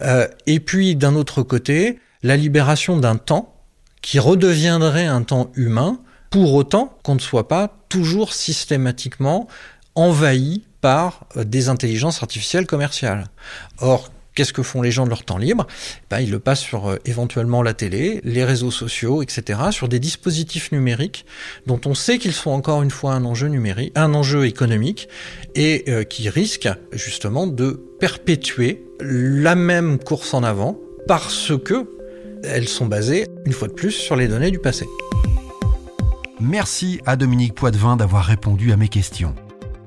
euh, 0.01 0.27
et 0.47 0.61
puis 0.61 0.97
d'un 0.97 1.15
autre 1.15 1.43
côté, 1.43 1.99
la 2.23 2.37
libération 2.37 2.97
d'un 2.97 3.17
temps 3.17 3.55
qui 4.03 4.19
redeviendrait 4.19 5.07
un 5.07 5.23
temps 5.23 5.51
humain, 5.55 6.01
pour 6.31 6.55
autant 6.55 6.97
qu'on 7.03 7.15
ne 7.15 7.21
soit 7.21 7.49
pas 7.49 7.73
toujours 7.89 8.35
systématiquement 8.35 9.49
envahi 9.95 10.65
par 10.81 11.25
euh, 11.37 11.45
des 11.45 11.69
intelligences 11.69 12.23
artificielles 12.23 12.67
commerciales. 12.67 13.29
Or, 13.79 14.11
Qu'est-ce 14.37 14.53
que 14.53 14.63
font 14.63 14.83
les 14.83 14.91
gens 14.93 15.05
de 15.05 15.09
leur 15.09 15.25
temps 15.25 15.39
libre? 15.39 15.67
Ben, 16.11 16.21
Ils 16.21 16.31
le 16.31 16.39
passent 16.39 16.61
sur 16.61 16.91
euh, 16.91 16.99
éventuellement 17.07 17.63
la 17.63 17.73
télé, 17.73 18.21
les 18.23 18.45
réseaux 18.45 18.71
sociaux, 18.71 19.23
etc., 19.23 19.61
sur 19.71 19.89
des 19.89 19.99
dispositifs 19.99 20.73
numériques 20.73 21.25
dont 21.67 21.81
on 21.87 21.95
sait 21.95 22.19
qu'ils 22.19 22.35
sont 22.35 22.51
encore 22.51 22.83
une 22.83 22.91
fois 22.91 23.15
un 23.15 23.25
enjeu 23.25 23.49
numérique, 23.49 23.93
un 23.95 24.13
enjeu 24.13 24.47
économique, 24.47 25.09
et 25.55 25.85
euh, 25.89 26.05
qui 26.05 26.29
risquent 26.29 26.69
justement 26.93 27.47
de 27.47 27.81
perpétuer 27.99 28.85
la 29.01 29.55
même 29.55 29.99
course 29.99 30.35
en 30.35 30.43
avant 30.43 30.79
parce 31.09 31.53
que 31.65 31.89
elles 32.45 32.69
sont 32.69 32.87
basées, 32.87 33.27
une 33.47 33.55
fois 33.55 33.69
de 33.69 33.73
plus, 33.73 33.93
sur 33.93 34.17
les 34.17 34.29
données 34.29 34.51
du 34.51 34.59
passé. 34.59 34.87
Merci 36.39 37.01
à 37.07 37.17
Dominique 37.17 37.55
Poitvin 37.55 37.97
d'avoir 37.97 38.27
répondu 38.27 38.71
à 38.71 38.77
mes 38.77 38.89
questions. 38.89 39.35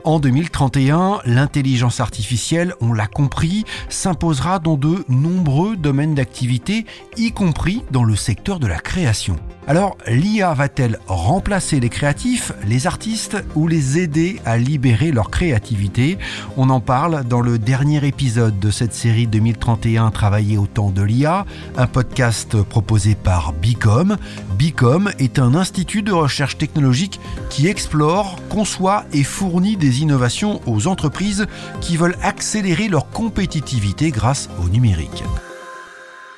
En 0.09 0.19
2031, 0.19 1.19
l'intelligence 1.25 1.99
artificielle, 1.99 2.73
on 2.81 2.93
l'a 2.93 3.05
compris, 3.05 3.63
s'imposera 3.89 4.57
dans 4.57 4.75
de 4.75 5.05
nombreux 5.07 5.75
domaines 5.75 6.15
d'activité, 6.15 6.87
y 7.15 7.31
compris 7.31 7.83
dans 7.91 8.03
le 8.03 8.15
secteur 8.15 8.59
de 8.59 8.65
la 8.65 8.79
création. 8.79 9.35
Alors, 9.69 9.99
l'IA 10.07 10.51
va-t-elle 10.55 10.97
remplacer 11.05 11.79
les 11.79 11.89
créatifs, 11.89 12.53
les 12.65 12.87
artistes 12.87 13.37
ou 13.53 13.67
les 13.67 13.99
aider 13.99 14.41
à 14.43 14.57
libérer 14.57 15.11
leur 15.11 15.29
créativité? 15.29 16.17
On 16.57 16.71
en 16.71 16.79
parle 16.79 17.23
dans 17.25 17.39
le 17.39 17.59
dernier 17.59 18.03
épisode 18.03 18.57
de 18.57 18.71
cette 18.71 18.95
série 18.95 19.27
2031 19.27 20.09
Travailler 20.09 20.57
au 20.57 20.65
temps 20.65 20.89
de 20.89 21.03
l'IA, 21.03 21.45
un 21.77 21.85
podcast 21.85 22.63
proposé 22.63 23.13
par 23.13 23.53
Bicom. 23.53 24.17
Bicom 24.57 25.11
est 25.19 25.37
un 25.37 25.53
institut 25.53 26.01
de 26.01 26.13
recherche 26.13 26.57
technologique 26.57 27.19
qui 27.51 27.67
explore, 27.67 28.39
conçoit 28.49 29.05
et 29.13 29.23
fournit 29.23 29.77
des 29.77 30.01
innovations 30.01 30.61
aux 30.65 30.87
entreprises 30.87 31.45
qui 31.79 31.95
veulent 31.95 32.17
accélérer 32.23 32.87
leur 32.87 33.11
compétitivité 33.11 34.09
grâce 34.09 34.49
au 34.65 34.67
numérique. 34.67 35.23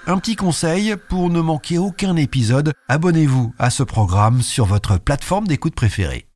Un 0.07 0.17
petit 0.17 0.35
conseil 0.35 0.95
pour 1.09 1.29
ne 1.29 1.41
manquer 1.41 1.77
aucun 1.77 2.15
épisode, 2.15 2.73
abonnez-vous 2.87 3.53
à 3.59 3.69
ce 3.69 3.83
programme 3.83 4.41
sur 4.41 4.65
votre 4.65 4.97
plateforme 4.97 5.47
d'écoute 5.47 5.75
préférée. 5.75 6.30